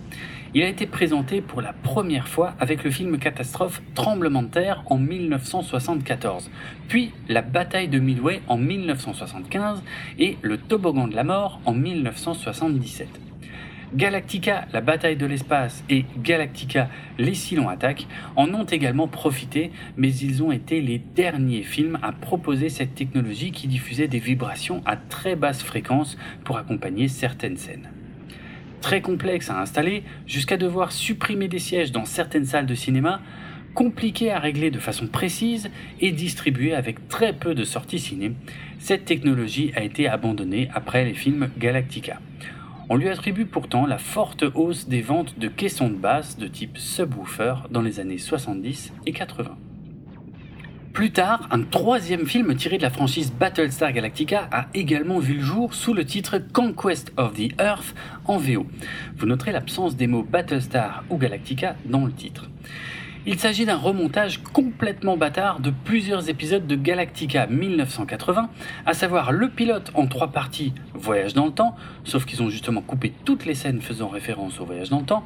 [0.54, 4.84] Il a été présenté pour la première fois avec le film catastrophe Tremblement de terre
[4.88, 6.52] en 1974,
[6.90, 9.82] puis La bataille de Midway en 1975
[10.20, 13.08] et Le toboggan de la mort en 1977.
[13.96, 20.14] Galactica, la bataille de l'espace et Galactica, les Cylons attaquent en ont également profité, mais
[20.14, 24.98] ils ont été les derniers films à proposer cette technologie qui diffusait des vibrations à
[24.98, 27.90] très basse fréquence pour accompagner certaines scènes
[28.82, 33.22] très complexe à installer, jusqu'à devoir supprimer des sièges dans certaines salles de cinéma,
[33.74, 38.34] compliqué à régler de façon précise et distribué avec très peu de sorties ciné,
[38.80, 42.20] cette technologie a été abandonnée après les films Galactica.
[42.90, 46.78] On lui attribue pourtant la forte hausse des ventes de caissons de basse de type
[46.78, 49.56] subwoofer dans les années 70 et 80.
[50.94, 55.42] Plus tard, un troisième film tiré de la franchise Battlestar Galactica a également vu le
[55.42, 58.66] jour sous le titre Conquest of the Earth en VO.
[59.16, 62.50] Vous noterez l'absence des mots Battlestar ou Galactica dans le titre.
[63.28, 68.50] Il s'agit d'un remontage complètement bâtard de plusieurs épisodes de Galactica 1980,
[68.88, 72.82] à savoir le pilote en trois parties Voyage dans le temps, sauf qu'ils ont justement
[72.82, 75.24] coupé toutes les scènes faisant référence au voyage dans le temps,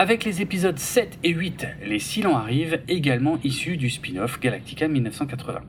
[0.00, 5.60] avec les épisodes 7 et 8, Les Silents arrivent, également issus du spin-off Galactica 1980.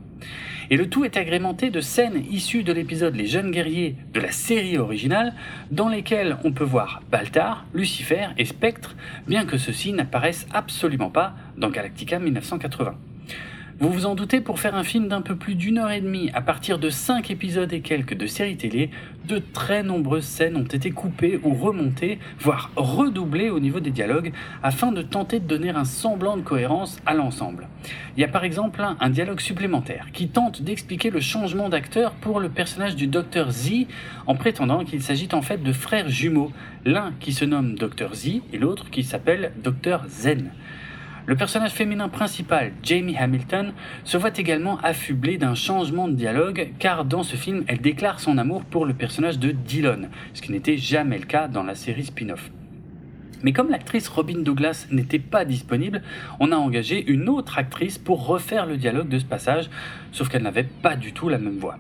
[0.70, 4.32] Et le tout est agrémenté de scènes issues de l'épisode Les Jeunes Guerriers de la
[4.32, 5.34] série originale,
[5.70, 8.96] dans lesquelles on peut voir Baltar, Lucifer et Spectre,
[9.28, 12.96] bien que ceux-ci n'apparaissent absolument pas dans Galactica 1980.
[13.82, 16.30] Vous vous en doutez, pour faire un film d'un peu plus d'une heure et demie,
[16.36, 18.92] à partir de 5 épisodes et quelques de séries télé,
[19.28, 24.32] de très nombreuses scènes ont été coupées ou remontées, voire redoublées au niveau des dialogues,
[24.64, 27.68] afin de tenter de donner un semblant de cohérence à l'ensemble.
[28.18, 32.40] Il y a par exemple un, dialogue supplémentaire qui tente d'expliquer le changement d'acteur pour
[32.40, 33.88] le personnage du Dr Z
[34.28, 36.52] en prétendant qu'il s'agit en fait de frères jumeaux,
[36.86, 40.52] l'un qui se nomme Dr Z et l'autre qui s'appelle Dr Zen.
[41.28, 47.06] Le personnage féminin principal, Jamie Hamilton, se voit également affublé d'un changement de dialogue car
[47.06, 50.78] dans ce film, elle déclare son amour pour le personnage de Dillon, ce qui n'était
[50.78, 52.50] jamais le cas dans la série spin-off.
[53.44, 56.02] Mais comme l'actrice Robin Douglas n'était pas disponible,
[56.40, 59.70] on a engagé une autre actrice pour refaire le dialogue de ce passage,
[60.12, 61.78] sauf qu'elle n'avait pas du tout la même voix.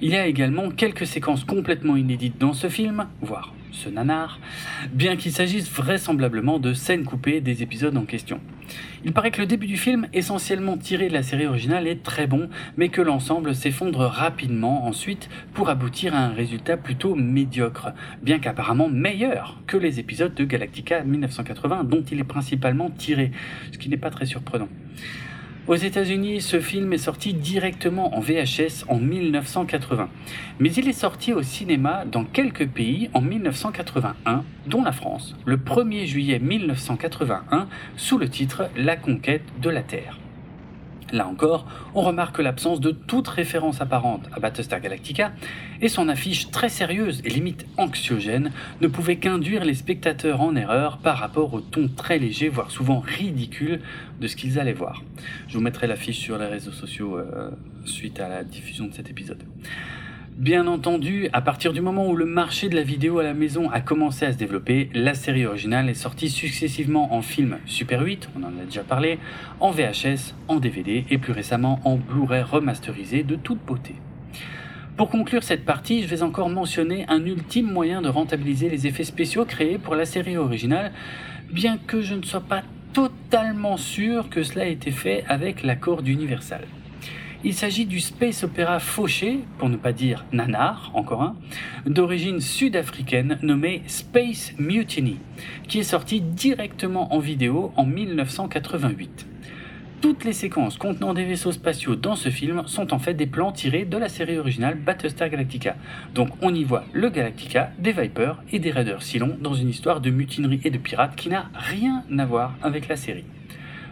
[0.00, 4.38] Il y a également quelques séquences complètement inédites dans ce film, voire ce nanar,
[4.92, 8.40] bien qu'il s'agisse vraisemblablement de scènes coupées des épisodes en question.
[9.04, 12.26] Il paraît que le début du film, essentiellement tiré de la série originale, est très
[12.26, 17.90] bon, mais que l'ensemble s'effondre rapidement ensuite pour aboutir à un résultat plutôt médiocre,
[18.22, 23.32] bien qu'apparemment meilleur que les épisodes de Galactica 1980 dont il est principalement tiré,
[23.72, 24.68] ce qui n'est pas très surprenant.
[25.66, 30.10] Aux États-Unis, ce film est sorti directement en VHS en 1980,
[30.58, 35.56] mais il est sorti au cinéma dans quelques pays en 1981, dont la France, le
[35.56, 40.18] 1er juillet 1981, sous le titre La conquête de la Terre.
[41.14, 45.30] Là encore, on remarque l'absence de toute référence apparente à Battlestar Galactica,
[45.80, 48.50] et son affiche très sérieuse et limite anxiogène
[48.80, 52.98] ne pouvait qu'induire les spectateurs en erreur par rapport au ton très léger, voire souvent
[52.98, 53.80] ridicule,
[54.20, 55.04] de ce qu'ils allaient voir.
[55.46, 57.48] Je vous mettrai l'affiche sur les réseaux sociaux euh,
[57.84, 59.44] suite à la diffusion de cet épisode.
[60.36, 63.70] Bien entendu, à partir du moment où le marché de la vidéo à la maison
[63.70, 68.30] a commencé à se développer, la série originale est sortie successivement en film Super 8,
[68.34, 69.20] on en a déjà parlé,
[69.60, 73.94] en VHS, en DVD et plus récemment en Blu-ray remasterisé de toute beauté.
[74.96, 79.04] Pour conclure cette partie, je vais encore mentionner un ultime moyen de rentabiliser les effets
[79.04, 80.90] spéciaux créés pour la série originale,
[81.52, 86.02] bien que je ne sois pas totalement sûr que cela ait été fait avec l'accord
[86.02, 86.66] d'Universal.
[87.46, 91.36] Il s'agit du space opéra fauché, pour ne pas dire nanar, encore un,
[91.84, 95.18] d'origine sud-africaine nommé Space Mutiny,
[95.68, 99.26] qui est sorti directement en vidéo en 1988.
[100.00, 103.52] Toutes les séquences contenant des vaisseaux spatiaux dans ce film sont en fait des plans
[103.52, 105.76] tirés de la série originale Battlestar Galactica.
[106.14, 110.00] Donc on y voit le Galactica, des Vipers et des Raiders Cylon dans une histoire
[110.00, 113.24] de mutinerie et de pirates qui n'a rien à voir avec la série.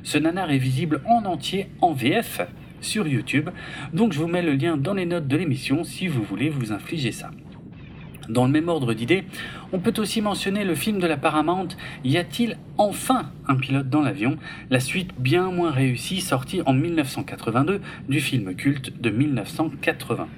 [0.05, 2.41] Ce nanar est visible en entier en VF,
[2.83, 3.49] sur YouTube.
[3.95, 6.73] Donc je vous mets le lien dans les notes de l'émission si vous voulez vous
[6.73, 7.31] infliger ça.
[8.29, 9.25] Dans le même ordre d'idées,
[9.73, 11.69] on peut aussi mentionner le film de la Paramount
[12.05, 14.37] Y a-t-il enfin un pilote dans l'avion?
[14.71, 20.29] La suite bien moins réussie sortie en 1982 du film culte de 1980.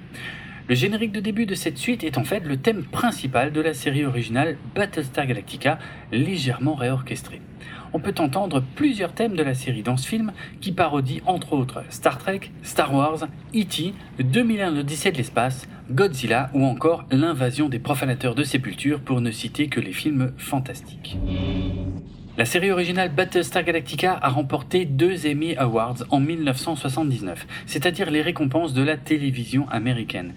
[0.67, 3.73] Le générique de début de cette suite est en fait le thème principal de la
[3.73, 5.79] série originale Battlestar Galactica,
[6.11, 7.41] légèrement réorchestré
[7.95, 11.81] on peut entendre plusieurs thèmes de la série dans ce film qui parodient entre autres
[11.89, 18.35] Star Trek, Star Wars, E.T., 2001 l'Odyssée de l'espace, Godzilla ou encore l'invasion des profanateurs
[18.35, 21.17] de sépulture pour ne citer que les films fantastiques.
[22.37, 28.73] La série originale Battlestar Galactica a remporté deux Emmy Awards en 1979, c'est-à-dire les récompenses
[28.73, 30.33] de la télévision américaine.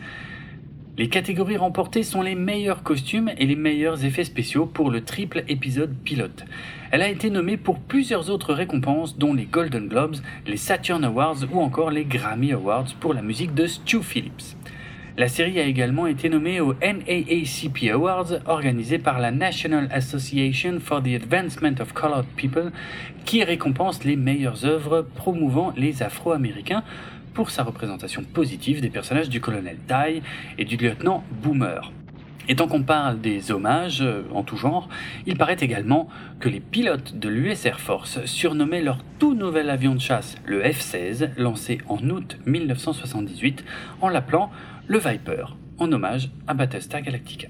[0.97, 5.43] Les catégories remportées sont les meilleurs costumes et les meilleurs effets spéciaux pour le triple
[5.49, 6.45] épisode pilote.
[6.93, 11.47] Elle a été nommée pour plusieurs autres récompenses dont les Golden Globes, les Saturn Awards
[11.53, 14.55] ou encore les Grammy Awards pour la musique de Stu Phillips.
[15.19, 21.03] La série a également été nommée aux NAACP Awards organisés par la National Association for
[21.03, 22.71] the Advancement of Colored People
[23.25, 26.85] qui récompense les meilleures œuvres promouvant les Afro-Américains
[27.35, 30.23] pour sa représentation positive des personnages du colonel Ty
[30.57, 31.91] et du lieutenant Boomer.
[32.51, 34.89] Et tant qu'on parle des hommages euh, en tout genre,
[35.27, 36.09] il paraît également
[36.41, 40.63] que les pilotes de l'US Air Force surnommaient leur tout nouvel avion de chasse, le
[40.63, 43.65] F-16, lancé en août 1978,
[44.01, 44.51] en l'appelant
[44.89, 45.45] le Viper,
[45.77, 47.49] en hommage à Battlestar Galactica.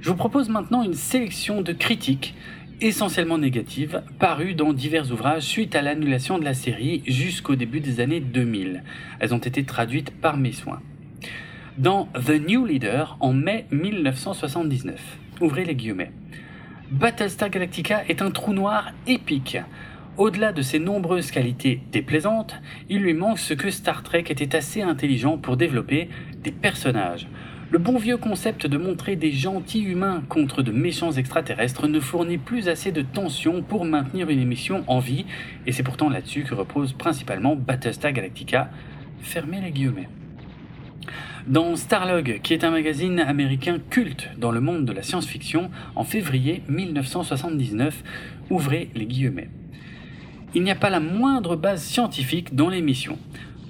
[0.00, 2.36] Je vous propose maintenant une sélection de critiques
[2.80, 7.98] essentiellement négatives, parues dans divers ouvrages suite à l'annulation de la série jusqu'au début des
[7.98, 8.84] années 2000.
[9.18, 10.80] Elles ont été traduites par mes soins.
[11.78, 16.12] Dans The New Leader, en mai 1979, ouvrez les guillemets.
[16.92, 19.58] Battlestar Galactica est un trou noir épique.
[20.18, 22.56] Au-delà de ses nombreuses qualités déplaisantes,
[22.88, 26.08] il lui manque ce que Star Trek était assez intelligent pour développer
[26.42, 27.28] des personnages.
[27.70, 32.36] Le bon vieux concept de montrer des gentils humains contre de méchants extraterrestres ne fournit
[32.36, 35.24] plus assez de tension pour maintenir une émission en vie,
[35.66, 38.70] et c'est pourtant là-dessus que repose principalement Battlestar Galactica.
[39.20, 40.08] Fermez les guillemets.
[41.46, 46.02] Dans Starlog, qui est un magazine américain culte dans le monde de la science-fiction, en
[46.02, 48.02] février 1979,
[48.50, 49.48] ouvrez les guillemets.
[50.54, 53.18] Il n'y a pas la moindre base scientifique dans l'émission.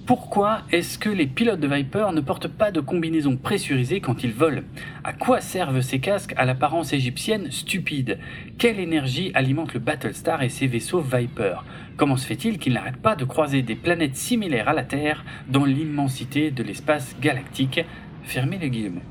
[0.07, 4.33] Pourquoi est-ce que les pilotes de Viper ne portent pas de combinaison pressurisée quand ils
[4.33, 4.63] volent?
[5.03, 8.21] À quoi servent ces casques à l'apparence égyptienne stupide?
[8.59, 11.65] Quelle énergie alimente le Battlestar et ses vaisseaux Viper?
[11.97, 15.65] Comment se fait-il qu'ils n'arrêtent pas de croiser des planètes similaires à la Terre dans
[15.65, 17.81] l'immensité de l'espace galactique?
[18.23, 19.03] Fermez les guillemets.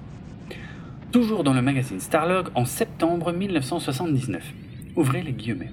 [1.12, 4.54] Toujours dans le magazine Starlog en septembre 1979.
[4.96, 5.72] Ouvrez les guillemets.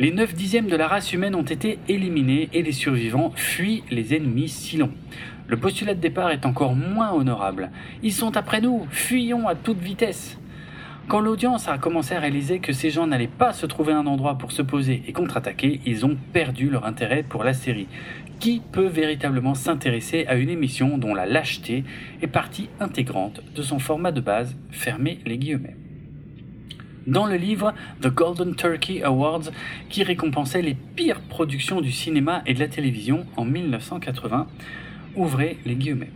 [0.00, 4.12] Les 9 dixièmes de la race humaine ont été éliminés et les survivants fuient les
[4.12, 4.90] ennemis si longs.
[5.46, 7.70] Le postulat de départ est encore moins honorable.
[8.02, 10.36] Ils sont après nous, fuyons à toute vitesse.
[11.06, 14.36] Quand l'audience a commencé à réaliser que ces gens n'allaient pas se trouver un endroit
[14.36, 17.86] pour se poser et contre-attaquer, ils ont perdu leur intérêt pour la série.
[18.40, 21.84] Qui peut véritablement s'intéresser à une émission dont la lâcheté
[22.20, 25.76] est partie intégrante de son format de base Fermez les guillemets
[27.06, 29.50] dans le livre The Golden Turkey Awards
[29.88, 34.46] qui récompensait les pires productions du cinéma et de la télévision en 1980.
[35.16, 36.10] Ouvrez les guillemets.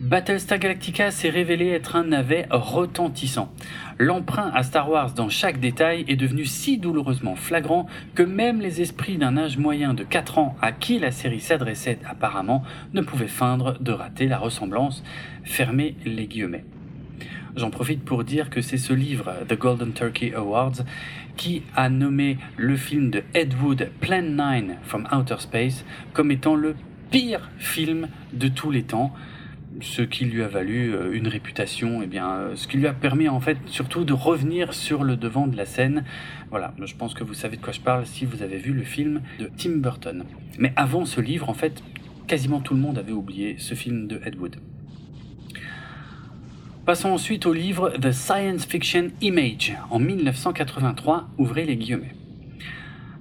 [0.00, 3.50] Battlestar Galactica s'est révélé être un navet retentissant.
[3.98, 8.82] L'emprunt à Star Wars dans chaque détail est devenu si douloureusement flagrant que même les
[8.82, 13.28] esprits d'un âge moyen de 4 ans à qui la série s'adressait apparemment ne pouvaient
[13.28, 15.02] feindre de rater la ressemblance.
[15.42, 16.64] Fermez les guillemets.
[17.56, 20.84] J'en profite pour dire que c'est ce livre, The Golden Turkey Awards,
[21.36, 26.56] qui a nommé le film de Ed Wood, Plan 9 from Outer Space, comme étant
[26.56, 26.74] le
[27.10, 29.14] pire film de tous les temps
[29.80, 32.86] ce qui lui a valu euh, une réputation, et eh bien, euh, ce qui lui
[32.86, 36.04] a permis en fait surtout de revenir sur le devant de la scène.
[36.50, 38.82] Voilà, je pense que vous savez de quoi je parle si vous avez vu le
[38.82, 40.24] film de Tim Burton.
[40.58, 41.82] Mais avant ce livre, en fait,
[42.26, 44.56] quasiment tout le monde avait oublié ce film de Ed Wood.
[46.86, 52.14] Passons ensuite au livre The Science Fiction Image en 1983, ouvrez les guillemets.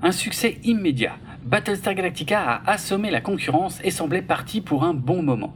[0.02, 1.16] Un succès immédiat.
[1.46, 5.56] Battlestar Galactica a assommé la concurrence et semblait parti pour un bon moment.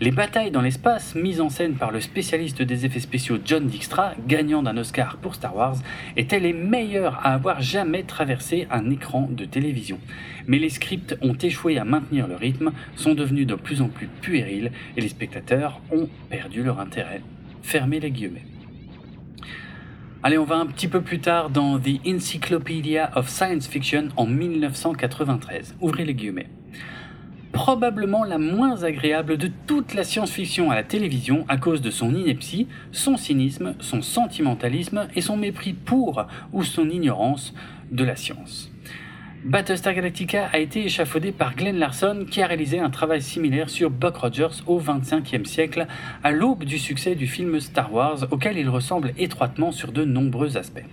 [0.00, 4.12] Les batailles dans l'espace, mises en scène par le spécialiste des effets spéciaux John Dijkstra,
[4.28, 5.78] gagnant d'un Oscar pour Star Wars,
[6.16, 9.98] étaient les meilleures à avoir jamais traversé un écran de télévision.
[10.46, 14.06] Mais les scripts ont échoué à maintenir le rythme, sont devenus de plus en plus
[14.06, 17.22] puérils et les spectateurs ont perdu leur intérêt
[17.62, 18.46] Fermez les guillemets.
[20.22, 24.26] Allez, on va un petit peu plus tard dans The Encyclopedia of Science Fiction en
[24.26, 25.76] 1993.
[25.80, 26.48] Ouvrez les guillemets.
[27.52, 32.14] Probablement la moins agréable de toute la science-fiction à la télévision à cause de son
[32.14, 37.54] ineptie, son cynisme, son sentimentalisme et son mépris pour ou son ignorance
[37.90, 38.69] de la science.
[39.42, 43.88] Battlestar Galactica a été échafaudé par Glenn Larson qui a réalisé un travail similaire sur
[43.88, 45.86] Buck Rogers au XXe siècle,
[46.22, 50.58] à l'aube du succès du film Star Wars auquel il ressemble étroitement sur de nombreux
[50.58, 50.84] aspects.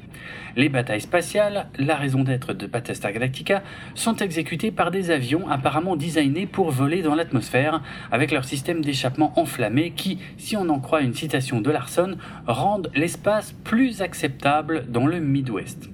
[0.56, 3.64] Les batailles spatiales, la raison d'être de Battlestar Galactica,
[3.96, 7.84] sont exécutées par des avions apparemment designés pour voler dans l'atmosphère
[8.14, 12.16] avec leur système d'échappement enflammé qui, si on en croit une citation de Larson,
[12.48, 15.90] rendent l'espace plus acceptable dans le Midwest.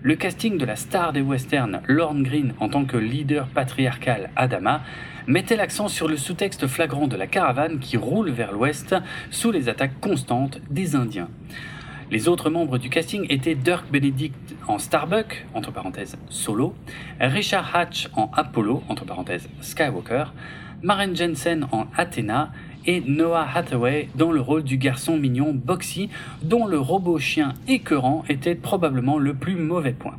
[0.00, 4.82] Le casting de la star des westerns, Lorne Green, en tant que leader patriarcal Adama,
[5.26, 8.94] mettait l'accent sur le sous-texte flagrant de la caravane qui roule vers l'ouest
[9.32, 11.28] sous les attaques constantes des Indiens.
[12.12, 16.76] Les autres membres du casting étaient Dirk Benedict en Starbuck, entre parenthèses Solo,
[17.18, 20.26] Richard Hatch en Apollo, entre parenthèses Skywalker,
[20.80, 22.52] Maren Jensen en Athena
[22.86, 26.08] et Noah Hathaway dans le rôle du garçon mignon Boxy,
[26.42, 30.18] dont le robot chien écœurant était probablement le plus mauvais point.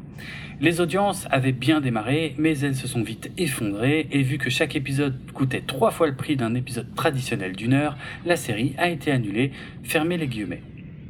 [0.62, 4.76] Les audiences avaient bien démarré, mais elles se sont vite effondrées, et vu que chaque
[4.76, 7.96] épisode coûtait trois fois le prix d'un épisode traditionnel d'une heure,
[8.26, 9.52] la série a été annulée,
[9.84, 10.62] fermez les guillemets.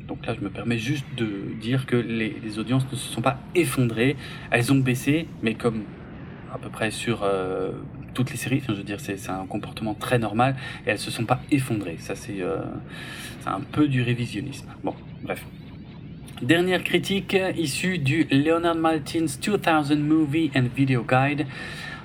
[0.08, 1.28] Donc là, je me permets juste de
[1.60, 4.18] dire que les, audiences ne se sont pas effondrées,
[4.52, 5.84] elles ont baissé, mais comme
[6.54, 7.72] à peu près sur euh,
[8.14, 8.62] toutes les séries.
[8.68, 10.56] je veux dire, c'est un comportement très normal
[10.86, 11.98] et elles se sont pas effondrées.
[12.00, 12.58] Ça, c'est euh,
[13.46, 14.68] un peu du révisionnisme.
[14.84, 14.94] Bon,
[15.24, 15.46] bref.
[16.42, 21.46] Dernière critique issue du Leonard Maltin's 2000 Movie and Video Guide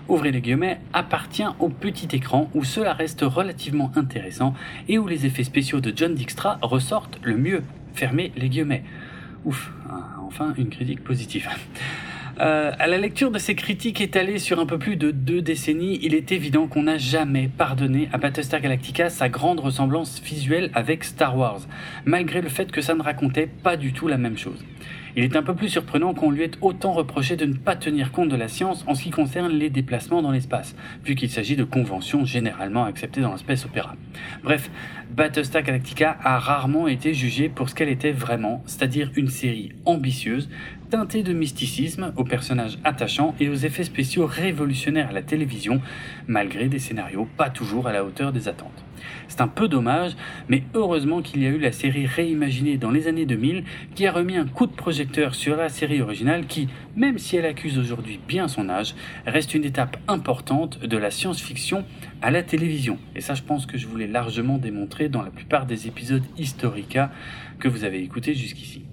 [0.09, 4.55] ouvrez les guillemets, appartient au petit écran où cela reste relativement intéressant
[4.89, 7.63] et où les effets spéciaux de John Dijkstra ressortent le mieux.
[7.95, 8.85] Fermez les guillemets.
[9.45, 9.73] Ouf,
[10.27, 11.49] enfin une critique positive.
[12.41, 16.01] Euh, à la lecture de ces critiques étalées sur un peu plus de deux décennies,
[16.03, 21.05] il est évident qu'on n'a jamais pardonné à Battlestar Galactica sa grande ressemblance visuelle avec
[21.05, 21.61] Star Wars,
[22.05, 24.65] malgré le fait que ça ne racontait pas du tout la même chose.
[25.17, 28.11] Il est un peu plus surprenant qu'on lui ait autant reproché de ne pas tenir
[28.11, 30.75] compte de la science en ce qui concerne les déplacements dans l'espace,
[31.05, 33.95] vu qu'il s'agit de conventions généralement acceptées dans l'espèce opéra.
[34.43, 34.71] Bref,
[35.13, 40.49] Battlestar Galactica a rarement été jugée pour ce qu'elle était vraiment, c'est-à-dire une série ambitieuse,
[40.95, 45.81] teintée de mysticisme, aux personnages attachants et aux effets spéciaux révolutionnaires à la télévision,
[46.29, 48.85] malgré des scénarios pas toujours à la hauteur des attentes.
[49.27, 50.13] C'est un peu dommage,
[50.49, 53.65] mais heureusement qu'il y a eu la série réimaginée dans les années 2000
[53.97, 57.47] qui a remis un coup de projecteur sur la série originale qui, même si elle
[57.47, 58.95] accuse aujourd'hui bien son âge,
[59.27, 61.85] reste une étape importante de la science-fiction
[62.23, 62.99] à la télévision.
[63.17, 66.23] Et ça, je pense que je vous l'ai largement démontré dans la plupart des épisodes
[66.39, 67.11] Historica
[67.59, 68.85] que vous avez écoutés jusqu'ici.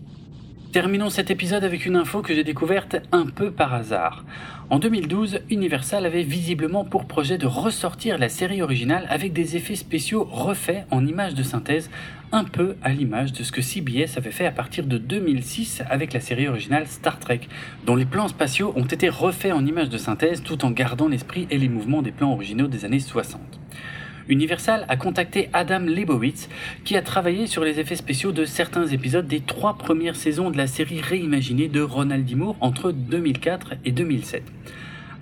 [0.72, 4.24] Terminons cet épisode avec une info que j'ai découverte un peu par hasard.
[4.70, 9.76] En 2012, Universal avait visiblement pour projet de ressortir la série originale avec des effets
[9.76, 11.90] spéciaux refaits en images de synthèse,
[12.32, 16.14] un peu à l'image de ce que CBS avait fait à partir de 2006 avec
[16.14, 17.42] la série originale Star Trek,
[17.86, 21.48] dont les plans spatiaux ont été refaits en images de synthèse tout en gardant l'esprit
[21.50, 23.42] et les mouvements des plans originaux des années 60.
[24.28, 26.50] Universal a contacté Adam Leibowitz,
[26.84, 30.58] qui a travaillé sur les effets spéciaux de certains épisodes des trois premières saisons de
[30.58, 32.36] la série réimaginée de Ronald D.
[32.62, 34.44] Entre 2004 et 2007.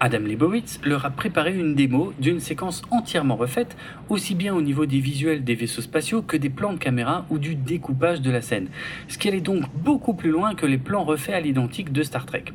[0.02, 3.76] Adam Leibowitz leur a préparé une démo d'une séquence entièrement refaite,
[4.08, 7.38] aussi bien au niveau des visuels des vaisseaux spatiaux que des plans de caméra ou
[7.38, 8.70] du découpage de la scène,
[9.10, 12.26] ce qui allait donc beaucoup plus loin que les plans refaits à l'identique de Star
[12.26, 12.46] Trek.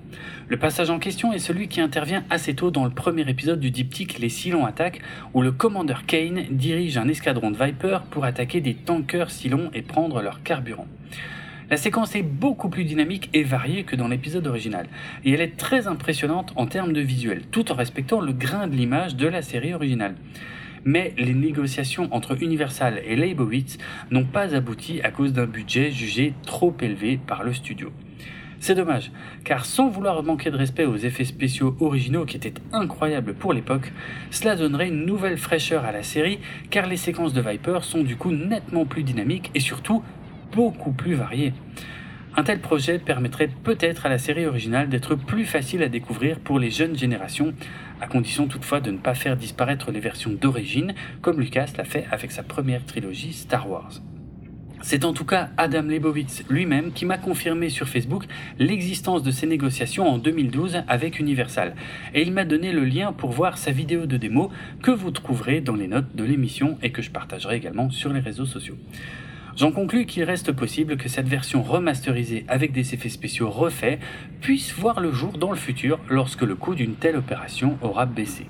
[0.49, 3.71] Le passage en question est celui qui intervient assez tôt dans le premier épisode du
[3.71, 5.03] diptyque Les Cylons attaquent,
[5.35, 9.83] où le commandeur Kane dirige un escadron de Viper pour attaquer des tankers Cylons et
[9.83, 10.89] prendre leur carburant.
[11.71, 14.87] La séquence est beaucoup plus dynamique et variée que dans l'épisode original,
[15.25, 18.77] et elle est très impressionnante en termes de visuel, tout en respectant le grain de
[18.77, 20.15] l'image de la série originale.
[20.85, 23.79] Mais les négociations entre Universal et Leibowitz
[24.11, 27.91] n'ont pas abouti à cause d'un budget jugé trop élevé par le studio.
[28.61, 29.11] C'est dommage,
[29.45, 33.93] car sans vouloir manquer de respect aux effets spéciaux originaux qui étaient incroyables pour l'époque,
[34.31, 36.39] cela donnerait une nouvelle fraîcheur à la série,
[36.71, 40.03] car les séquences de Viper sont du coup nettement plus dynamiques et surtout
[40.55, 41.53] beaucoup plus varié.
[42.37, 46.59] Un tel projet permettrait peut-être à la série originale d'être plus facile à découvrir pour
[46.59, 47.55] les jeunes générations,
[48.01, 52.07] à condition toutefois de ne pas faire disparaître les versions d'origine, comme Lucas l'a fait
[52.11, 54.01] avec sa première trilogie Star Wars.
[54.83, 58.25] C'est en tout cas Adam Leibowitz lui-même qui m'a confirmé sur Facebook
[58.59, 61.75] l'existence de ces négociations en 2012 avec Universal.
[62.13, 64.51] Et il m'a donné le lien pour voir sa vidéo de démo
[64.83, 68.21] que vous trouverez dans les notes de l'émission et que je partagerai également sur les
[68.21, 68.77] réseaux sociaux.
[69.57, 74.01] J'en conclus qu'il reste possible que cette version remasterisée avec des effets spéciaux refaits
[74.41, 78.47] puisse voir le jour dans le futur lorsque le coût d'une telle opération aura baissé.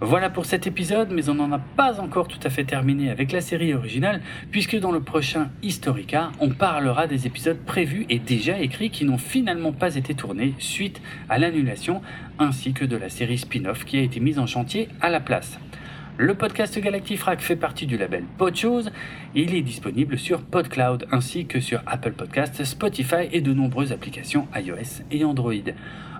[0.00, 3.32] Voilà pour cet épisode, mais on n'en a pas encore tout à fait terminé avec
[3.32, 8.60] la série originale, puisque dans le prochain Historica, on parlera des épisodes prévus et déjà
[8.60, 12.00] écrits qui n'ont finalement pas été tournés suite à l'annulation,
[12.38, 15.58] ainsi que de la série spin-off qui a été mise en chantier à la place.
[16.20, 18.90] Le podcast Galactifrac fait partie du label Podchose.
[19.36, 24.48] Il est disponible sur PodCloud ainsi que sur Apple Podcasts, Spotify et de nombreuses applications
[24.52, 25.52] iOS et Android.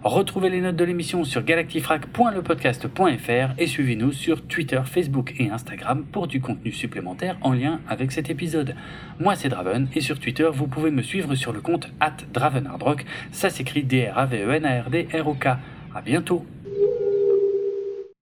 [0.05, 6.29] Retrouvez les notes de l'émission sur galactifrac.lepodcast.fr et suivez-nous sur Twitter, Facebook et Instagram pour
[6.29, 8.77] du contenu supplémentaire en lien avec cet épisode.
[9.19, 13.05] Moi c'est Draven et sur Twitter vous pouvez me suivre sur le compte at Dravenardrock.
[13.33, 15.49] Ça s'écrit D-R-A-V-E-N-A-R-D-R-O-K.
[15.95, 16.45] A bientôt